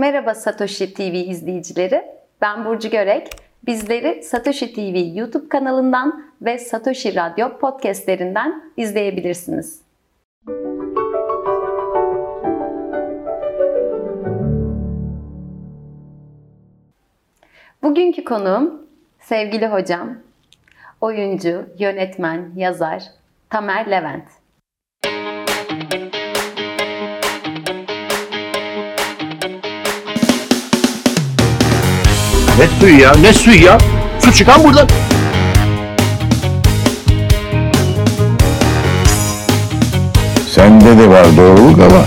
Merhaba 0.00 0.34
Satoshi 0.34 0.94
TV 0.94 1.14
izleyicileri. 1.14 2.04
Ben 2.40 2.64
Burcu 2.64 2.90
Görek. 2.90 3.28
Bizleri 3.66 4.22
Satoshi 4.22 4.72
TV 4.74 5.18
YouTube 5.18 5.48
kanalından 5.48 6.24
ve 6.42 6.58
Satoshi 6.58 7.14
Radyo 7.14 7.58
podcastlerinden 7.58 8.72
izleyebilirsiniz. 8.76 9.82
Bugünkü 17.82 18.24
konuğum 18.24 18.86
sevgili 19.18 19.66
hocam, 19.66 20.18
oyuncu, 21.00 21.66
yönetmen, 21.78 22.52
yazar 22.56 23.02
Tamer 23.50 23.90
Levent. 23.90 24.39
Ne 32.60 32.66
suyu 32.66 33.00
ya? 33.00 33.12
Ne 33.22 33.32
suyu 33.32 33.64
ya? 33.64 33.78
Su 34.18 34.32
çıkan 34.32 34.64
buradan. 34.64 34.88
Sende 40.48 40.98
de 40.98 41.08
var 41.08 41.26
doğruluk 41.36 41.78
ama. 41.78 42.04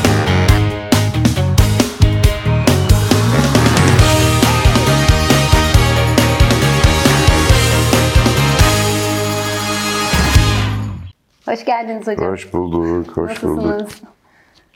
Hoş 11.46 11.66
geldiniz 11.66 12.08
hocam. 12.08 12.32
Hoş 12.32 12.54
bulduk, 12.54 13.18
hoş 13.18 13.44
bulduk. 13.44 13.66
Nasılsınız? 13.66 14.02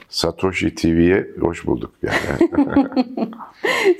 Satoshi 0.09 0.75
TV'ye 0.75 1.27
hoş 1.39 1.65
bulduk. 1.67 1.93
Yani. 2.03 2.49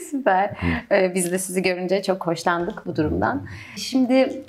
Süper. 0.10 0.58
Ee, 0.92 1.12
Biz 1.16 1.32
de 1.32 1.40
sizi 1.40 1.62
görünce 1.62 2.04
çok 2.04 2.28
hoşlandık 2.28 2.86
bu 2.86 2.96
durumdan. 2.96 3.46
Şimdi 3.76 4.44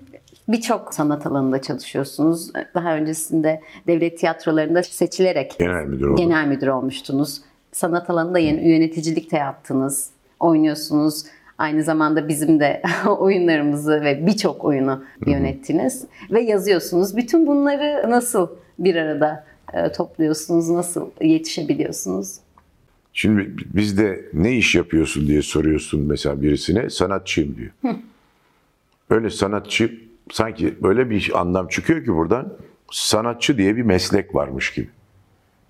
birçok 0.48 0.94
sanat 0.94 1.26
alanında 1.26 1.62
çalışıyorsunuz. 1.62 2.50
Daha 2.74 2.94
öncesinde 2.94 3.60
devlet 3.86 4.18
tiyatrolarında 4.18 4.82
seçilerek 4.82 5.56
Genel 5.58 5.84
müdür 5.84 6.04
oldum. 6.06 6.16
genel 6.16 6.46
müdür 6.46 6.66
olmuştunuz. 6.66 7.40
Sanat 7.72 8.10
alanında 8.10 8.38
yeni 8.38 8.68
yöneticilik 8.68 9.32
de 9.32 9.36
yaptınız. 9.36 10.10
Oynuyorsunuz. 10.40 11.24
Aynı 11.58 11.82
zamanda 11.82 12.28
bizim 12.28 12.60
de 12.60 12.82
oyunlarımızı 13.18 14.00
ve 14.00 14.26
birçok 14.26 14.64
oyunu 14.64 15.04
yönettiniz 15.26 16.04
ve 16.30 16.40
yazıyorsunuz. 16.40 17.16
Bütün 17.16 17.46
bunları 17.46 18.10
nasıl 18.10 18.48
bir 18.78 18.96
arada 18.96 19.44
topluyorsunuz? 19.96 20.70
Nasıl 20.70 21.10
yetişebiliyorsunuz? 21.20 22.36
Şimdi 23.12 23.54
bizde 23.74 24.24
ne 24.32 24.56
iş 24.56 24.74
yapıyorsun 24.74 25.26
diye 25.26 25.42
soruyorsun 25.42 26.00
mesela 26.00 26.42
birisine. 26.42 26.90
Sanatçıyım 26.90 27.56
diyor. 27.56 27.96
Öyle 29.10 29.30
sanatçı 29.30 30.00
sanki 30.32 30.82
böyle 30.82 31.10
bir 31.10 31.40
anlam 31.40 31.68
çıkıyor 31.68 32.04
ki 32.04 32.14
buradan. 32.14 32.52
Sanatçı 32.90 33.58
diye 33.58 33.76
bir 33.76 33.82
meslek 33.82 34.34
varmış 34.34 34.74
gibi. 34.74 34.88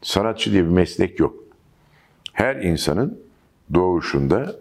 Sanatçı 0.03 0.53
diye 0.53 0.65
bir 0.65 0.69
meslek 0.69 1.21
yok. 1.21 1.35
Her 2.33 2.57
insanın 2.57 3.21
doğuşunda 3.75 4.57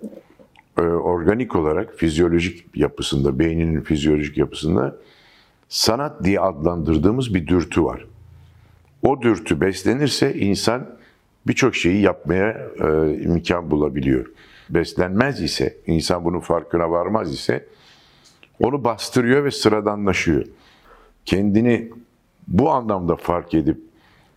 e, 0.77 0.81
organik 0.81 1.55
olarak 1.55 1.93
fizyolojik 1.93 2.77
yapısında, 2.77 3.39
beyninin 3.39 3.81
fizyolojik 3.81 4.37
yapısında 4.37 4.95
sanat 5.69 6.23
diye 6.23 6.39
adlandırdığımız 6.39 7.33
bir 7.33 7.47
dürtü 7.47 7.83
var. 7.83 8.05
O 9.01 9.21
dürtü 9.21 9.61
beslenirse 9.61 10.33
insan 10.33 10.97
birçok 11.47 11.75
şeyi 11.75 12.01
yapmaya 12.01 12.67
e, 12.79 13.13
imkan 13.13 13.71
bulabiliyor. 13.71 14.25
Beslenmez 14.69 15.41
ise, 15.41 15.77
insan 15.87 16.25
bunun 16.25 16.39
farkına 16.39 16.91
varmaz 16.91 17.33
ise 17.33 17.65
onu 18.59 18.83
bastırıyor 18.83 19.43
ve 19.43 19.51
sıradanlaşıyor. 19.51 20.45
Kendini 21.25 21.91
bu 22.47 22.71
anlamda 22.71 23.15
fark 23.15 23.53
edip 23.53 23.77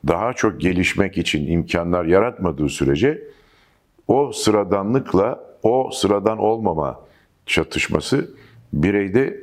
daha 0.09 0.33
çok 0.33 0.61
gelişmek 0.61 1.19
için 1.19 1.47
imkanlar 1.47 2.05
yaratmadığı 2.05 2.69
sürece 2.69 3.23
o 4.09 4.33
sıradanlıkla 4.33 5.45
o 5.63 5.91
sıradan 5.93 6.39
olmama 6.39 7.01
çatışması 7.47 8.31
bireyde 8.73 9.41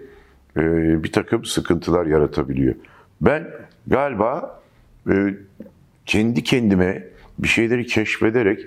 e, 0.58 0.64
bir 1.04 1.12
takım 1.12 1.46
sıkıntılar 1.46 2.06
yaratabiliyor. 2.06 2.76
Ben 3.22 3.48
galiba 3.88 4.57
kendi 6.06 6.44
kendime 6.44 7.04
bir 7.40 7.48
şeyleri 7.48 7.86
keşfederek 7.86 8.66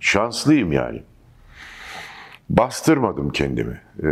şanslıyım 0.00 0.72
yani. 0.72 1.02
Bastırmadım 2.50 3.30
kendimi. 3.30 3.80
E, 4.02 4.08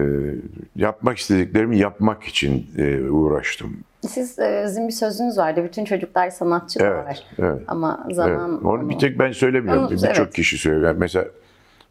yapmak 0.77 1.19
istediklerimi 1.19 1.79
yapmak 1.79 2.23
için 2.25 2.67
e, 2.79 3.01
uğraştım. 3.11 3.77
Siz 4.09 4.39
e, 4.39 4.65
sizin 4.67 4.89
bir 4.89 4.93
sözünüz 4.93 5.39
vardı. 5.39 5.65
Bütün 5.65 5.85
çocuklar 5.85 6.31
sanatçı 6.31 6.79
Evet, 6.83 6.93
doğar. 6.93 7.25
evet. 7.39 7.63
Ama 7.69 8.01
Evet, 8.07 8.17
zaman 8.17 8.65
onu 8.65 8.91
bir 8.91 8.99
tek 8.99 9.19
ben 9.19 9.33
söylemiyorum. 9.33 9.83
Onu- 9.83 9.91
Birçok 9.91 10.17
evet. 10.17 10.35
kişi 10.35 10.59
söylüyor. 10.59 10.87
Yani 10.87 10.99
mesela 10.99 11.25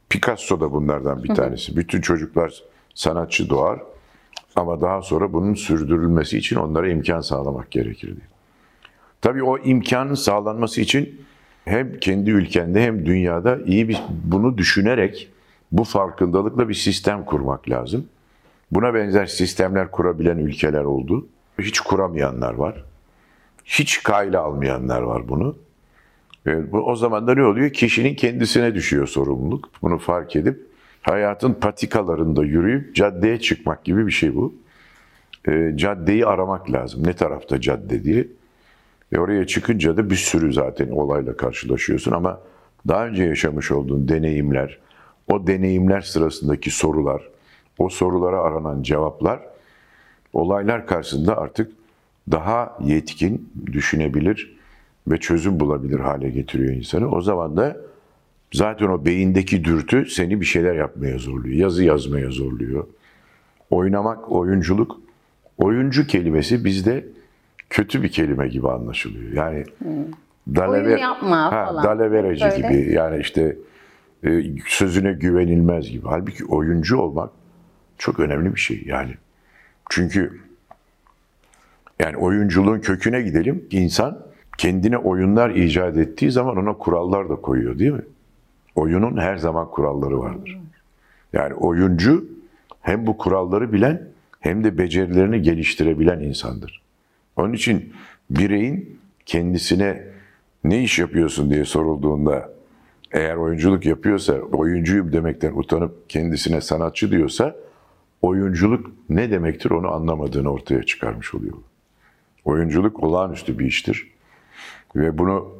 Picasso 0.09 0.59
da 0.59 0.71
bunlardan 0.71 1.23
bir 1.23 1.35
tanesi. 1.35 1.75
Bütün 1.77 2.01
çocuklar 2.01 2.63
sanatçı 2.95 3.49
doğar 3.49 3.79
ama 4.55 4.81
daha 4.81 5.01
sonra 5.01 5.33
bunun 5.33 5.53
sürdürülmesi 5.53 6.37
için 6.37 6.55
onlara 6.55 6.89
imkan 6.89 7.21
sağlamak 7.21 7.71
gerekir 7.71 8.07
diye. 8.07 8.27
Tabii 9.21 9.43
o 9.43 9.57
imkanın 9.57 10.13
sağlanması 10.13 10.81
için 10.81 11.21
hem 11.65 11.99
kendi 11.99 12.31
ülkende 12.31 12.81
hem 12.81 13.05
dünyada 13.05 13.59
iyi 13.65 13.89
bir 13.89 14.01
bunu 14.23 14.57
düşünerek 14.57 15.29
bu 15.71 15.83
farkındalıkla 15.83 16.69
bir 16.69 16.73
sistem 16.73 17.25
kurmak 17.25 17.69
lazım. 17.69 18.05
Buna 18.71 18.93
benzer 18.93 19.25
sistemler 19.25 19.91
kurabilen 19.91 20.37
ülkeler 20.37 20.83
oldu. 20.83 21.27
Hiç 21.59 21.79
kuramayanlar 21.79 22.53
var. 22.53 22.83
Hiç 23.65 24.03
kayla 24.03 24.41
almayanlar 24.41 25.01
var 25.01 25.29
bunu. 25.29 25.55
Bu, 26.45 26.77
o 26.77 26.95
zaman 26.95 27.27
da 27.27 27.33
ne 27.33 27.43
oluyor? 27.43 27.69
Kişinin 27.69 28.15
kendisine 28.15 28.75
düşüyor 28.75 29.07
sorumluluk. 29.07 29.69
Bunu 29.81 29.97
fark 29.97 30.35
edip 30.35 30.67
hayatın 31.01 31.53
patikalarında 31.53 32.43
yürüyüp 32.43 32.95
caddeye 32.95 33.39
çıkmak 33.39 33.83
gibi 33.83 34.07
bir 34.07 34.11
şey 34.11 34.35
bu. 34.35 34.55
E, 35.47 35.71
caddeyi 35.75 36.25
aramak 36.25 36.71
lazım. 36.71 37.07
Ne 37.07 37.13
tarafta 37.13 37.61
cadde 37.61 38.03
diye. 38.03 38.27
E, 39.11 39.19
oraya 39.19 39.47
çıkınca 39.47 39.97
da 39.97 40.09
bir 40.09 40.15
sürü 40.15 40.53
zaten 40.53 40.89
olayla 40.89 41.37
karşılaşıyorsun 41.37 42.11
ama 42.11 42.41
daha 42.87 43.07
önce 43.07 43.23
yaşamış 43.23 43.71
olduğun 43.71 44.07
deneyimler, 44.07 44.79
o 45.27 45.47
deneyimler 45.47 46.01
sırasındaki 46.01 46.71
sorular, 46.71 47.29
o 47.77 47.89
sorulara 47.89 48.41
aranan 48.41 48.83
cevaplar 48.83 49.39
olaylar 50.33 50.87
karşısında 50.87 51.37
artık 51.37 51.71
daha 52.31 52.77
yetkin, 52.83 53.49
düşünebilir 53.65 54.57
ve 55.07 55.17
çözüm 55.17 55.59
bulabilir 55.59 55.99
hale 55.99 56.29
getiriyor 56.29 56.73
insanı. 56.73 57.11
O 57.11 57.21
zaman 57.21 57.57
da 57.57 57.77
zaten 58.53 58.87
o 58.87 59.05
beyindeki 59.05 59.63
dürtü 59.63 60.05
seni 60.05 60.41
bir 60.41 60.45
şeyler 60.45 60.75
yapmaya 60.75 61.17
zorluyor. 61.17 61.55
Yazı 61.55 61.83
yazmaya 61.83 62.31
zorluyor. 62.31 62.87
Oynamak, 63.69 64.31
oyunculuk. 64.31 65.01
Oyuncu 65.57 66.07
kelimesi 66.07 66.65
bizde 66.65 67.05
kötü 67.69 68.03
bir 68.03 68.09
kelime 68.09 68.47
gibi 68.47 68.69
anlaşılıyor. 68.69 69.31
Yani 69.33 69.63
Oyun 70.91 70.97
yapma 70.97 71.49
falan. 71.49 71.83
Dalavereci 71.83 72.45
Böyle. 72.45 72.55
gibi 72.57 72.93
yani 72.93 73.21
işte 73.21 73.55
e, 74.23 74.43
sözüne 74.67 75.13
güvenilmez 75.13 75.89
gibi. 75.89 76.07
Halbuki 76.07 76.45
oyuncu 76.45 76.97
olmak 76.97 77.29
çok 77.97 78.19
önemli 78.19 78.55
bir 78.55 78.59
şey 78.59 78.83
yani. 78.85 79.13
Çünkü 79.89 80.39
yani 81.99 82.17
oyunculuğun 82.17 82.79
köküne 82.79 83.21
gidelim. 83.21 83.65
İnsan 83.71 84.19
kendine 84.57 84.97
oyunlar 84.97 85.49
icat 85.49 85.97
ettiği 85.97 86.31
zaman 86.31 86.57
ona 86.57 86.73
kurallar 86.73 87.29
da 87.29 87.35
koyuyor 87.35 87.79
değil 87.79 87.91
mi? 87.91 88.05
Oyunun 88.75 89.17
her 89.17 89.37
zaman 89.37 89.69
kuralları 89.69 90.19
vardır. 90.19 90.59
Yani 91.33 91.53
oyuncu 91.53 92.25
hem 92.81 93.07
bu 93.07 93.17
kuralları 93.17 93.73
bilen 93.73 94.07
hem 94.39 94.63
de 94.63 94.77
becerilerini 94.77 95.41
geliştirebilen 95.41 96.19
insandır. 96.19 96.81
Onun 97.39 97.53
için 97.53 97.93
bireyin 98.29 98.99
kendisine 99.25 100.03
ne 100.63 100.83
iş 100.83 100.99
yapıyorsun 100.99 101.49
diye 101.49 101.65
sorulduğunda 101.65 102.49
eğer 103.11 103.35
oyunculuk 103.35 103.85
yapıyorsa, 103.85 104.33
oyuncuyum 104.33 105.13
demekten 105.13 105.51
utanıp 105.55 106.09
kendisine 106.09 106.61
sanatçı 106.61 107.11
diyorsa 107.11 107.55
oyunculuk 108.21 108.91
ne 109.09 109.31
demektir 109.31 109.71
onu 109.71 109.91
anlamadığını 109.91 110.51
ortaya 110.51 110.83
çıkarmış 110.83 111.35
oluyor. 111.35 111.57
Oyunculuk 112.45 113.03
olağanüstü 113.03 113.59
bir 113.59 113.65
iştir. 113.65 114.11
Ve 114.95 115.17
bunu 115.17 115.55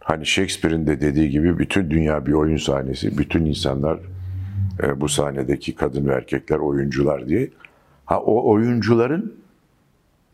hani 0.00 0.26
Shakespeare'in 0.26 0.86
de 0.86 1.00
dediği 1.00 1.30
gibi 1.30 1.58
bütün 1.58 1.90
dünya 1.90 2.26
bir 2.26 2.32
oyun 2.32 2.56
sahnesi, 2.56 3.18
bütün 3.18 3.44
insanlar 3.44 3.98
e, 4.82 5.00
bu 5.00 5.08
sahnedeki 5.08 5.74
kadın 5.74 6.08
ve 6.08 6.12
erkekler 6.12 6.58
oyuncular 6.58 7.28
diye. 7.28 7.50
Ha 8.04 8.20
o 8.20 8.50
oyuncuların 8.50 9.34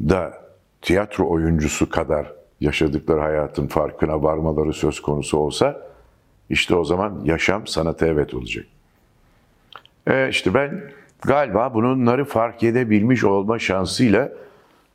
da 0.00 0.45
tiyatro 0.86 1.28
oyuncusu 1.28 1.90
kadar 1.90 2.32
yaşadıkları 2.60 3.20
hayatın 3.20 3.66
farkına 3.66 4.22
varmaları 4.22 4.72
söz 4.72 5.00
konusu 5.00 5.38
olsa 5.38 5.82
işte 6.50 6.74
o 6.74 6.84
zaman 6.84 7.20
yaşam 7.24 7.66
sanata 7.66 8.06
evet 8.06 8.34
olacak. 8.34 8.66
E, 10.06 10.28
işte 10.28 10.54
ben 10.54 10.82
galiba 11.22 11.74
bunları 11.74 12.24
fark 12.24 12.62
edebilmiş 12.62 13.24
olma 13.24 13.58
şansıyla 13.58 14.32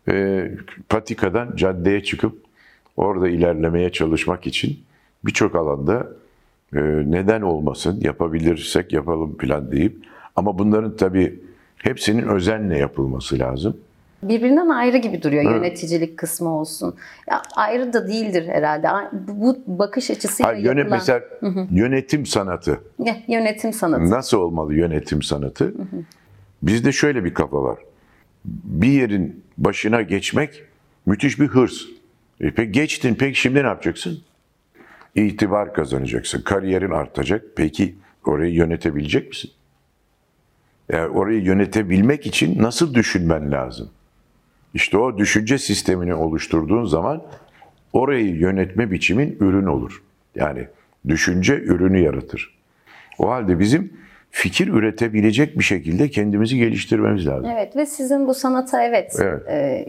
e, 0.08 0.48
patikadan 0.90 1.56
caddeye 1.56 2.04
çıkıp 2.04 2.36
orada 2.98 3.30
ilerlemeye 3.30 3.92
çalışmak 3.92 4.48
için 4.48 4.80
birçok 5.26 5.56
alanda 5.56 6.08
e, 6.76 6.80
neden 7.06 7.42
olmasın, 7.42 8.00
yapabilirsek 8.02 8.94
yapalım 8.94 9.38
plan 9.38 9.72
deyip 9.72 9.98
ama 10.36 10.60
bunların 10.60 10.96
tabii 10.98 11.40
hepsinin 11.78 12.28
özenle 12.28 12.78
yapılması 12.78 13.40
lazım. 13.40 13.78
Birbirinden 14.24 14.70
ayrı 14.70 14.98
gibi 14.98 15.22
duruyor 15.24 15.44
yöneticilik 15.44 16.18
kısmı 16.18 16.60
olsun. 16.60 16.96
Ya 17.30 17.42
ayrı 17.56 17.94
da 17.94 18.08
değildir 18.08 18.48
herhalde. 18.48 18.88
Bu 19.28 19.58
bakış 19.68 20.12
açısıyla 20.12 20.52
Hayır, 20.52 20.64
yöne, 20.66 20.80
yapılan 20.80 20.98
mesela 21.00 21.22
yönetim 21.72 22.26
sanatı 22.26 22.80
Ya, 23.00 23.18
yönetim 23.28 23.74
sanatı. 23.74 24.10
nasıl 24.10 24.38
olmalı 24.38 24.76
yönetim 24.76 25.22
sanatı? 25.22 25.74
Bizde 26.64 26.92
şöyle 26.92 27.24
bir 27.24 27.34
kafa 27.34 27.64
var. 27.64 27.80
Bir 28.46 28.88
yerin 28.92 29.44
başına 29.58 30.02
geçmek 30.02 30.64
müthiş 31.06 31.40
bir 31.40 31.48
hırs. 31.48 31.82
E 32.42 32.52
peki 32.52 32.72
geçtin, 32.72 33.16
peki 33.16 33.40
şimdi 33.40 33.64
ne 33.64 33.68
yapacaksın? 33.68 34.20
İtibar 35.16 35.74
kazanacaksın, 35.74 36.42
kariyerin 36.42 36.92
artacak. 36.92 37.44
Peki 37.56 37.96
orayı 38.26 38.54
yönetebilecek 38.54 39.30
misin? 39.30 39.52
Yani 40.92 41.08
orayı 41.08 41.42
yönetebilmek 41.44 42.26
için 42.28 42.64
nasıl 42.64 42.94
düşünmen 42.94 43.52
lazım? 43.52 43.90
İşte 44.74 44.98
o 44.98 45.18
düşünce 45.18 45.58
sistemini 45.58 46.14
oluşturduğun 46.14 46.86
zaman 46.86 47.24
orayı 47.94 48.36
yönetme 48.36 48.92
biçimin 48.92 49.38
ürün 49.40 49.66
olur. 49.66 50.04
Yani 50.36 50.68
düşünce 51.08 51.56
ürünü 51.56 52.00
yaratır. 52.00 52.58
O 53.20 53.30
halde 53.30 53.60
bizim 53.60 53.94
fikir 54.32 54.68
üretebilecek 54.68 55.60
bir 55.60 55.64
şekilde 55.64 56.10
kendimizi 56.10 56.58
geliştirmemiz 56.58 57.28
lazım. 57.28 57.46
Evet 57.46 57.76
ve 57.76 57.86
sizin 57.86 58.28
bu 58.28 58.34
sanata 58.34 58.84
evet, 58.84 59.16
Evet. 59.20 59.48
e, 59.50 59.88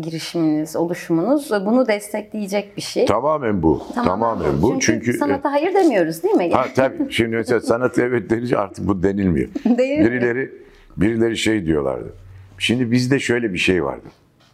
girişiminiz, 0.00 0.76
oluşumunuz 0.76 1.50
bunu 1.50 1.88
destekleyecek 1.88 2.76
bir 2.76 2.82
şey. 2.82 3.06
Tamamen 3.06 3.62
bu. 3.62 3.82
Tamamen 3.94 4.62
bu. 4.62 4.70
Çünkü, 4.80 5.04
Çünkü, 5.04 5.18
sanata 5.18 5.52
hayır 5.52 5.74
demiyoruz 5.74 6.22
değil 6.22 6.34
mi? 6.34 6.50
ha 6.52 6.66
tabii 6.74 7.12
şimdi 7.12 7.36
mesela 7.36 7.60
sanat 7.60 7.98
evet 7.98 8.30
denince 8.30 8.58
artık 8.58 8.86
bu 8.88 9.02
denilmiyor. 9.02 9.48
Değil 9.78 9.98
mi? 9.98 10.04
birileri 10.04 10.52
birileri 10.96 11.36
şey 11.36 11.66
diyorlardı. 11.66 12.23
Şimdi 12.64 12.90
bizde 12.90 13.18
şöyle 13.18 13.52
bir 13.52 13.58
şey 13.58 13.84
vardı. 13.84 14.06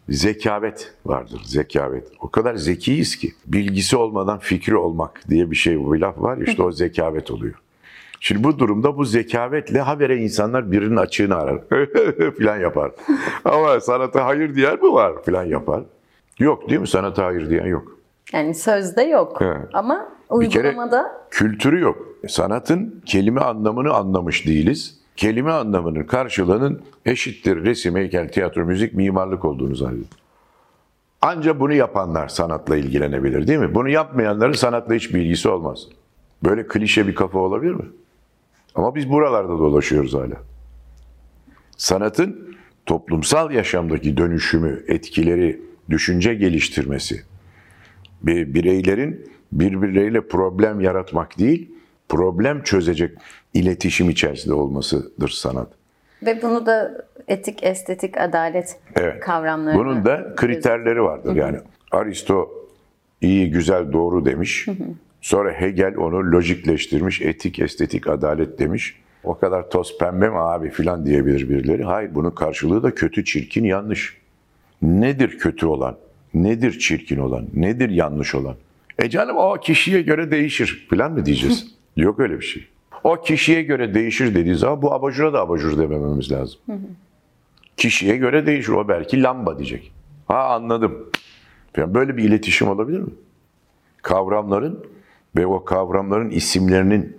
Zekavet 0.09 0.93
vardır, 1.07 1.43
zekavet. 1.45 2.09
O 2.21 2.31
kadar 2.31 2.55
zekiyiz 2.55 3.17
ki 3.17 3.33
bilgisi 3.47 3.97
olmadan 3.97 4.39
fikri 4.39 4.77
olmak 4.77 5.21
diye 5.29 5.51
bir 5.51 5.57
şey 5.57 5.93
bir 5.93 6.01
laf 6.01 6.19
var. 6.19 6.39
İşte 6.39 6.63
o 6.63 6.73
zekavet 6.73 7.31
oluyor. 7.31 7.55
Şimdi 8.21 8.45
bu 8.45 8.59
durumda 8.59 8.97
bu 8.97 9.05
zekavetle 9.05 9.81
habere 9.81 10.17
insanlar 10.17 10.73
birinin 10.73 10.97
açığını 10.97 11.37
arar. 11.37 11.61
filan 12.39 12.59
yapar. 12.59 12.93
Ama 13.45 13.81
sanata 13.81 14.27
hayır 14.27 14.55
diyen 14.55 14.83
mi 14.83 14.93
var 14.93 15.25
filan 15.25 15.45
yapar. 15.45 15.83
Yok 16.39 16.69
değil 16.69 16.81
mi? 16.81 16.89
Sanata 16.89 17.27
hayır 17.27 17.51
diyen 17.51 17.67
yok. 17.67 17.99
Yani 18.33 18.55
sözde 18.55 19.03
yok 19.03 19.39
Evet. 19.41 19.69
ama 19.73 20.09
Bir 20.33 20.51
kere 20.51 20.69
uygulamada 20.69 21.27
kültürü 21.31 21.81
yok. 21.81 22.09
Sanatın 22.29 23.03
kelime 23.07 23.41
anlamını 23.41 23.93
anlamış 23.93 24.47
değiliz. 24.47 25.00
Kelime 25.21 25.51
anlamının 25.51 26.05
karşılığının 26.05 26.83
eşittir 27.07 27.65
resim, 27.65 27.97
heykel, 27.97 28.29
tiyatro, 28.33 28.65
müzik, 28.65 28.95
mimarlık 28.95 29.45
olduğunu 29.45 29.75
zannediyor. 29.75 30.07
Ancak 31.21 31.61
bunu 31.61 31.73
yapanlar 31.73 32.29
sanatla 32.29 32.77
ilgilenebilir 32.77 33.47
değil 33.47 33.59
mi? 33.59 33.75
Bunu 33.75 33.89
yapmayanların 33.89 34.53
sanatla 34.53 34.95
hiç 34.95 35.15
bilgisi 35.15 35.49
olmaz. 35.49 35.89
Böyle 36.45 36.67
klişe 36.67 37.07
bir 37.07 37.15
kafa 37.15 37.39
olabilir 37.39 37.75
mi? 37.75 37.85
Ama 38.75 38.95
biz 38.95 39.11
buralarda 39.11 39.49
dolaşıyoruz 39.49 40.15
hala. 40.15 40.37
Sanatın 41.77 42.57
toplumsal 42.87 43.51
yaşamdaki 43.51 44.17
dönüşümü, 44.17 44.85
etkileri, 44.89 45.63
düşünce 45.91 46.35
geliştirmesi, 46.35 47.23
bir 48.23 48.55
bireylerin 48.55 49.31
birbirleriyle 49.53 50.29
problem 50.29 50.81
yaratmak 50.81 51.39
değil, 51.39 51.71
problem 52.11 52.63
çözecek 52.63 53.19
iletişim 53.55 54.11
içerisinde 54.11 54.55
olmasıdır 54.55 55.29
sanat. 55.29 55.69
ve 56.23 56.43
bunu 56.43 56.67
da 56.67 57.07
etik, 57.29 57.63
estetik, 57.63 58.19
adalet 58.19 58.77
Evet. 58.97 59.21
kavramlarına 59.21 59.79
Bunun 59.79 60.05
da 60.05 60.35
kriterleri 60.37 61.03
vardır. 61.03 61.37
Yani 61.37 61.59
Aristo 61.91 62.51
iyi, 63.21 63.51
güzel, 63.51 63.93
doğru 63.93 64.25
demiş. 64.25 64.67
Sonra 65.21 65.53
Hegel 65.53 65.97
onu 65.97 66.33
lojikleştirmiş, 66.33 67.21
etik, 67.21 67.59
estetik, 67.59 68.07
adalet 68.09 68.59
demiş. 68.59 69.01
O 69.25 69.39
kadar 69.39 69.71
toz 69.71 69.99
pembe 69.99 70.29
mi 70.29 70.39
abi 70.39 70.71
filan 70.71 71.07
diyebilir 71.07 71.49
birileri. 71.49 71.85
Hayır 71.85 72.15
bunun 72.15 72.31
karşılığı 72.31 72.83
da 72.83 72.95
kötü, 72.95 73.25
çirkin, 73.25 73.65
yanlış. 73.65 74.17
Nedir 74.83 75.39
kötü 75.39 75.67
olan? 75.67 75.97
Nedir 76.35 76.79
çirkin 76.79 77.19
olan? 77.19 77.47
Nedir 77.55 77.91
yanlış 77.91 78.35
olan? 78.35 78.55
E 78.99 79.11
canım 79.11 79.37
o 79.37 79.55
kişiye 79.61 80.03
göre 80.03 80.31
değişir 80.31 80.87
filan 80.91 81.13
mı 81.13 81.27
diyeceğiz? 81.27 81.75
Yok 82.01 82.21
öyle 82.21 82.41
bir 82.41 82.45
şey. 82.45 82.67
O 83.05 83.21
kişiye 83.21 83.63
göre 83.63 83.95
değişir 83.95 84.35
dediği 84.35 84.55
zaman 84.55 84.83
bu 84.83 84.93
abajura 84.93 85.33
da 85.33 85.41
abajur 85.41 85.79
demememiz 85.79 86.33
lazım. 86.33 86.61
Kişiye 87.77 88.17
göre 88.17 88.47
değişir. 88.47 88.73
O 88.73 88.89
belki 88.89 89.23
lamba 89.23 89.59
diyecek. 89.59 89.93
Ha 90.29 90.45
anladım. 90.45 91.11
Yani 91.77 91.95
böyle 91.95 92.17
bir 92.17 92.25
iletişim 92.25 92.69
olabilir 92.69 93.01
mi? 93.01 93.11
Kavramların 94.03 94.87
ve 95.37 95.47
o 95.47 95.65
kavramların 95.65 96.31
isimlerinin 96.31 97.17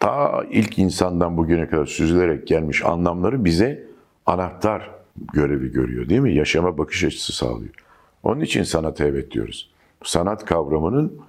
ta 0.00 0.44
ilk 0.50 0.78
insandan 0.78 1.36
bugüne 1.36 1.68
kadar 1.68 1.86
süzülerek 1.86 2.46
gelmiş 2.46 2.84
anlamları 2.84 3.44
bize 3.44 3.86
anahtar 4.26 4.90
görevi 5.32 5.72
görüyor 5.72 6.08
değil 6.08 6.20
mi? 6.20 6.34
Yaşama 6.34 6.78
bakış 6.78 7.04
açısı 7.04 7.32
sağlıyor. 7.32 7.74
Onun 8.22 8.40
için 8.40 8.62
sanata 8.62 9.04
evet 9.04 9.30
diyoruz. 9.30 9.70
Sanat 10.04 10.44
kavramının 10.44 11.20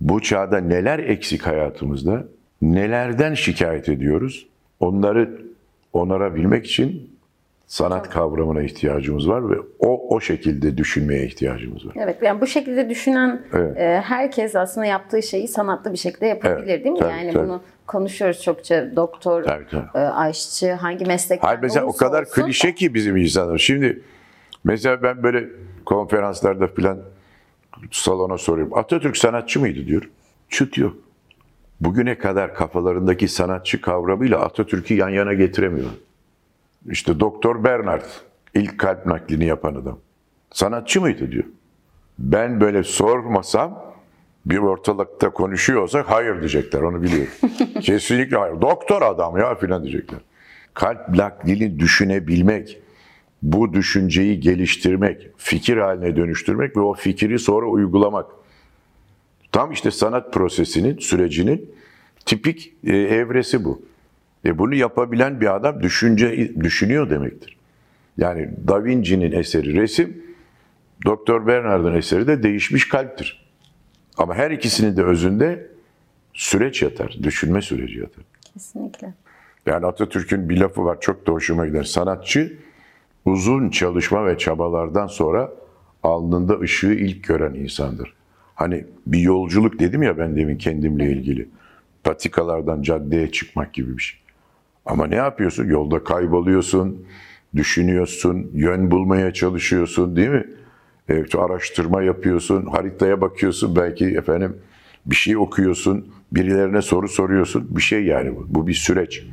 bu 0.00 0.22
çağda 0.22 0.58
neler 0.58 0.98
eksik 0.98 1.46
hayatımızda, 1.46 2.24
nelerden 2.62 3.34
şikayet 3.34 3.88
ediyoruz, 3.88 4.46
onları 4.80 5.42
onarabilmek 5.92 6.66
için 6.66 7.18
sanat 7.66 8.10
kavramına 8.10 8.62
ihtiyacımız 8.62 9.28
var 9.28 9.50
ve 9.50 9.54
o 9.78 10.14
o 10.16 10.20
şekilde 10.20 10.76
düşünmeye 10.76 11.24
ihtiyacımız 11.26 11.86
var. 11.86 11.92
Evet, 11.96 12.16
yani 12.22 12.40
bu 12.40 12.46
şekilde 12.46 12.90
düşünen 12.90 13.42
Evet. 13.52 13.76
e, 13.76 14.00
herkes 14.04 14.56
aslında 14.56 14.86
yaptığı 14.86 15.22
şeyi 15.22 15.48
sanatlı 15.48 15.92
bir 15.92 15.98
şekilde 15.98 16.26
yapabilir 16.26 16.68
Evet, 16.68 16.84
değil 16.84 16.92
mi? 16.92 16.98
tabii, 17.00 17.12
yani 17.12 17.32
tabii. 17.32 17.44
bunu 17.48 17.62
konuşuyoruz 17.86 18.42
çokça. 18.42 18.96
Doktor, 18.96 19.42
Tabii, 19.42 19.64
tabii. 19.70 19.88
e, 19.94 19.98
aşçı, 19.98 20.72
hangi 20.72 21.04
meslekten 21.04 21.48
Hayır 21.48 21.60
mesela 21.62 21.86
o 21.86 21.96
kadar 21.96 22.22
olsun. 22.22 22.42
klişe 22.42 22.74
ki 22.74 22.94
bizim 22.94 23.16
insanlar. 23.16 23.58
Şimdi 23.58 24.02
mesela 24.64 25.02
ben 25.02 25.22
böyle 25.22 25.44
konferanslarda 25.84 26.66
falan 26.66 26.98
salona 27.90 28.38
soruyorum. 28.38 28.78
Atatürk 28.78 29.16
sanatçı 29.16 29.60
mıydı 29.60 29.86
diyor. 29.86 30.10
Çıt 30.50 30.78
yok. 30.78 30.96
Bugüne 31.80 32.18
kadar 32.18 32.54
kafalarındaki 32.54 33.28
sanatçı 33.28 33.80
kavramıyla 33.80 34.40
Atatürk'ü 34.40 34.94
yan 34.94 35.08
yana 35.08 35.34
getiremiyor. 35.34 35.90
İşte 36.90 37.20
Doktor 37.20 37.64
Bernard 37.64 38.04
ilk 38.54 38.78
kalp 38.78 39.06
naklini 39.06 39.44
yapan 39.44 39.74
adam. 39.74 39.98
Sanatçı 40.50 41.00
mıydı 41.00 41.32
diyor. 41.32 41.44
Ben 42.18 42.60
böyle 42.60 42.82
sormasam 42.82 43.88
bir 44.46 44.58
ortalıkta 44.58 45.30
konuşuyor 45.30 45.82
olsak 45.82 46.10
hayır 46.10 46.38
diyecekler 46.38 46.80
onu 46.80 47.02
biliyorum. 47.02 47.32
Kesinlikle 47.80 48.36
hayır. 48.36 48.60
Doktor 48.60 49.02
adam 49.02 49.38
ya 49.38 49.54
filan 49.54 49.82
diyecekler. 49.82 50.20
Kalp 50.74 51.08
naklini 51.08 51.78
düşünebilmek, 51.78 52.80
bu 53.42 53.72
düşünceyi 53.72 54.40
geliştirmek, 54.40 55.30
fikir 55.36 55.76
haline 55.76 56.16
dönüştürmek 56.16 56.76
ve 56.76 56.80
o 56.80 56.94
fikri 56.94 57.38
sonra 57.38 57.66
uygulamak. 57.66 58.26
Tam 59.52 59.72
işte 59.72 59.90
sanat 59.90 60.32
prosesinin, 60.32 60.98
sürecinin 60.98 61.70
tipik 62.26 62.72
e, 62.84 62.96
evresi 62.96 63.64
bu. 63.64 63.82
E 64.44 64.58
bunu 64.58 64.74
yapabilen 64.74 65.40
bir 65.40 65.56
adam 65.56 65.82
düşünce 65.82 66.54
düşünüyor 66.60 67.10
demektir. 67.10 67.56
Yani 68.18 68.50
Da 68.68 68.84
Vinci'nin 68.84 69.32
eseri 69.32 69.74
resim, 69.74 70.22
Doktor 71.04 71.46
Bernard'ın 71.46 71.94
eseri 71.94 72.26
de 72.26 72.42
değişmiş 72.42 72.88
kalptir. 72.88 73.48
Ama 74.16 74.34
her 74.34 74.50
ikisinin 74.50 74.96
de 74.96 75.02
özünde 75.02 75.66
süreç 76.34 76.82
yatar, 76.82 77.16
düşünme 77.22 77.62
süreci 77.62 77.98
yatar. 77.98 78.24
Kesinlikle. 78.54 79.14
Yani 79.66 79.86
Atatürk'ün 79.86 80.48
bir 80.48 80.56
lafı 80.56 80.84
var 80.84 81.00
çok 81.00 81.26
da 81.26 81.32
hoşuma 81.32 81.66
gider. 81.66 81.82
Sanatçı 81.82 82.58
uzun 83.28 83.70
çalışma 83.70 84.26
ve 84.26 84.38
çabalardan 84.38 85.06
sonra 85.06 85.50
alnında 86.02 86.60
ışığı 86.60 86.92
ilk 86.92 87.24
gören 87.24 87.54
insandır. 87.54 88.14
Hani 88.54 88.84
bir 89.06 89.18
yolculuk 89.18 89.78
dedim 89.78 90.02
ya 90.02 90.18
ben 90.18 90.36
demin 90.36 90.58
kendimle 90.58 91.12
ilgili. 91.12 91.48
Patikalardan 92.04 92.82
caddeye 92.82 93.30
çıkmak 93.30 93.74
gibi 93.74 93.96
bir 93.96 94.02
şey. 94.02 94.20
Ama 94.86 95.06
ne 95.06 95.14
yapıyorsun? 95.14 95.64
Yolda 95.64 96.04
kayboluyorsun, 96.04 97.06
düşünüyorsun, 97.56 98.50
yön 98.54 98.90
bulmaya 98.90 99.32
çalışıyorsun 99.32 100.16
değil 100.16 100.28
mi? 100.28 100.46
Evet, 101.08 101.34
araştırma 101.34 102.02
yapıyorsun, 102.02 102.66
haritaya 102.66 103.20
bakıyorsun 103.20 103.76
belki 103.76 104.06
efendim 104.06 104.56
bir 105.06 105.16
şey 105.16 105.36
okuyorsun, 105.36 106.08
birilerine 106.32 106.82
soru 106.82 107.08
soruyorsun. 107.08 107.76
Bir 107.76 107.80
şey 107.82 108.04
yani 108.04 108.36
bu. 108.36 108.46
Bu 108.48 108.66
bir 108.66 108.74
süreç. 108.74 109.26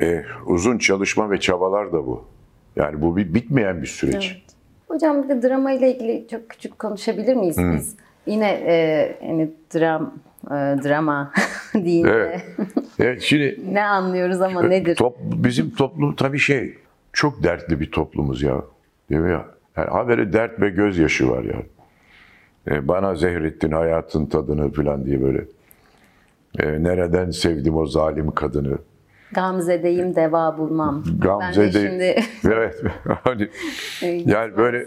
e, 0.00 0.24
uzun 0.46 0.78
çalışma 0.78 1.30
ve 1.30 1.40
çabalar 1.40 1.92
da 1.92 2.06
bu. 2.06 2.33
Yani 2.76 3.02
bu 3.02 3.16
bir 3.16 3.34
bitmeyen 3.34 3.82
bir 3.82 3.86
süreç. 3.86 4.30
Evet. 4.32 4.54
Hocam 4.88 5.22
bir 5.22 5.28
de 5.28 5.48
drama 5.48 5.72
ile 5.72 5.94
ilgili 5.94 6.26
çok 6.30 6.50
küçük 6.50 6.78
konuşabilir 6.78 7.34
miyiz 7.34 7.56
biz? 7.58 7.96
Yine 8.26 8.50
e, 8.50 8.74
yani 9.22 9.50
dram 9.74 10.14
e, 10.46 10.54
drama 10.54 11.32
deyince 11.74 12.10
Evet. 12.10 12.44
Evet, 12.98 13.22
şimdi 13.22 13.60
ne 13.72 13.84
anlıyoruz 13.84 14.40
ama 14.40 14.62
nedir? 14.62 14.96
Top, 14.96 15.16
bizim 15.20 15.70
toplum 15.70 16.14
tabii 16.14 16.38
şey 16.38 16.74
çok 17.12 17.42
dertli 17.42 17.80
bir 17.80 17.90
toplumuz 17.90 18.42
ya. 18.42 18.62
Değil 19.10 19.20
mi 19.20 19.30
ya? 19.30 19.44
Yani 19.76 19.90
haberi 19.90 20.32
dert 20.32 20.60
ve 20.60 20.70
gözyaşı 20.70 21.30
var 21.30 21.42
ya. 21.42 21.62
E, 22.68 22.88
bana 22.88 23.14
zehrettin 23.14 23.72
hayatın 23.72 24.26
tadını 24.26 24.72
falan 24.72 25.06
diye 25.06 25.22
böyle. 25.22 25.44
E, 26.58 26.82
nereden 26.82 27.30
sevdim 27.30 27.76
o 27.76 27.86
zalim 27.86 28.30
kadını. 28.30 28.78
Gamze'deyim 29.32 30.16
deva 30.16 30.58
bulmam. 30.58 31.04
ben 31.06 31.54
de 31.54 31.72
şimdi 31.72 32.16
evet. 32.54 32.82
Hani, 33.24 33.48
yani 34.30 34.56
böyle 34.56 34.86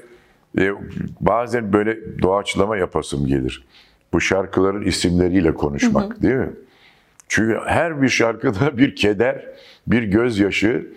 e, 0.59 0.71
bazen 1.21 1.73
böyle 1.73 2.21
doğaçlama 2.21 2.77
yapasım 2.77 3.25
gelir. 3.25 3.65
Bu 4.13 4.21
şarkıların 4.21 4.81
isimleriyle 4.81 5.53
konuşmak 5.53 6.21
değil 6.21 6.35
mi? 6.35 6.51
Çünkü 7.27 7.59
her 7.65 8.01
bir 8.01 8.09
şarkıda 8.09 8.77
bir 8.77 8.95
keder, 8.95 9.45
bir 9.87 10.03
gözyaşı, 10.03 10.87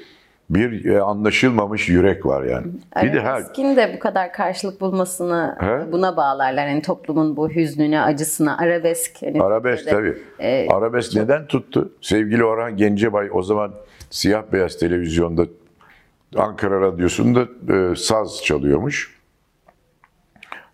bir 0.50 0.84
e, 0.84 1.00
anlaşılmamış 1.00 1.88
yürek 1.88 2.26
var 2.26 2.42
yani. 2.42 2.66
Bir 3.02 3.12
de 3.12 3.20
her 3.20 3.30
Arabeskin 3.30 3.76
de 3.76 3.92
bu 3.94 3.98
kadar 3.98 4.32
karşılık 4.32 4.80
bulmasını 4.80 5.56
He? 5.60 5.92
buna 5.92 6.16
bağlarlar. 6.16 6.66
Yani 6.66 6.82
toplumun 6.82 7.36
bu 7.36 7.50
hüznüne, 7.50 8.00
acısına 8.00 8.58
arabesk. 8.58 9.22
hani 9.22 9.42
Arabesk 9.42 9.84
Türkiye'de, 9.84 10.12
tabii. 10.38 10.46
e, 10.46 10.68
Arabesk 10.68 11.16
neden 11.16 11.46
tuttu? 11.46 11.92
Sevgili 12.00 12.44
Orhan 12.44 12.76
Gencebay 12.76 13.28
o 13.32 13.42
zaman 13.42 13.72
siyah 14.10 14.42
beyaz 14.52 14.78
televizyonda 14.78 15.42
Ankara 16.36 16.80
Radyosu'nda 16.80 17.40
e, 17.74 17.96
saz 17.96 18.42
çalıyormuş. 18.44 19.20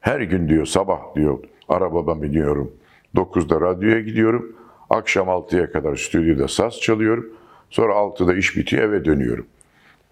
Her 0.00 0.20
gün 0.20 0.48
diyor 0.48 0.66
sabah 0.66 1.14
diyor 1.14 1.38
arabama 1.68 2.22
biniyorum. 2.22 2.72
9'da 3.14 3.60
radyoya 3.60 4.00
gidiyorum. 4.00 4.56
Akşam 4.90 5.28
6'ya 5.28 5.72
kadar 5.72 5.96
stüdyoda 5.96 6.48
saz 6.48 6.80
çalıyorum. 6.80 7.26
Sonra 7.70 7.92
6'da 7.92 8.34
iş 8.34 8.56
bitiyor 8.56 8.82
eve 8.82 9.04
dönüyorum. 9.04 9.46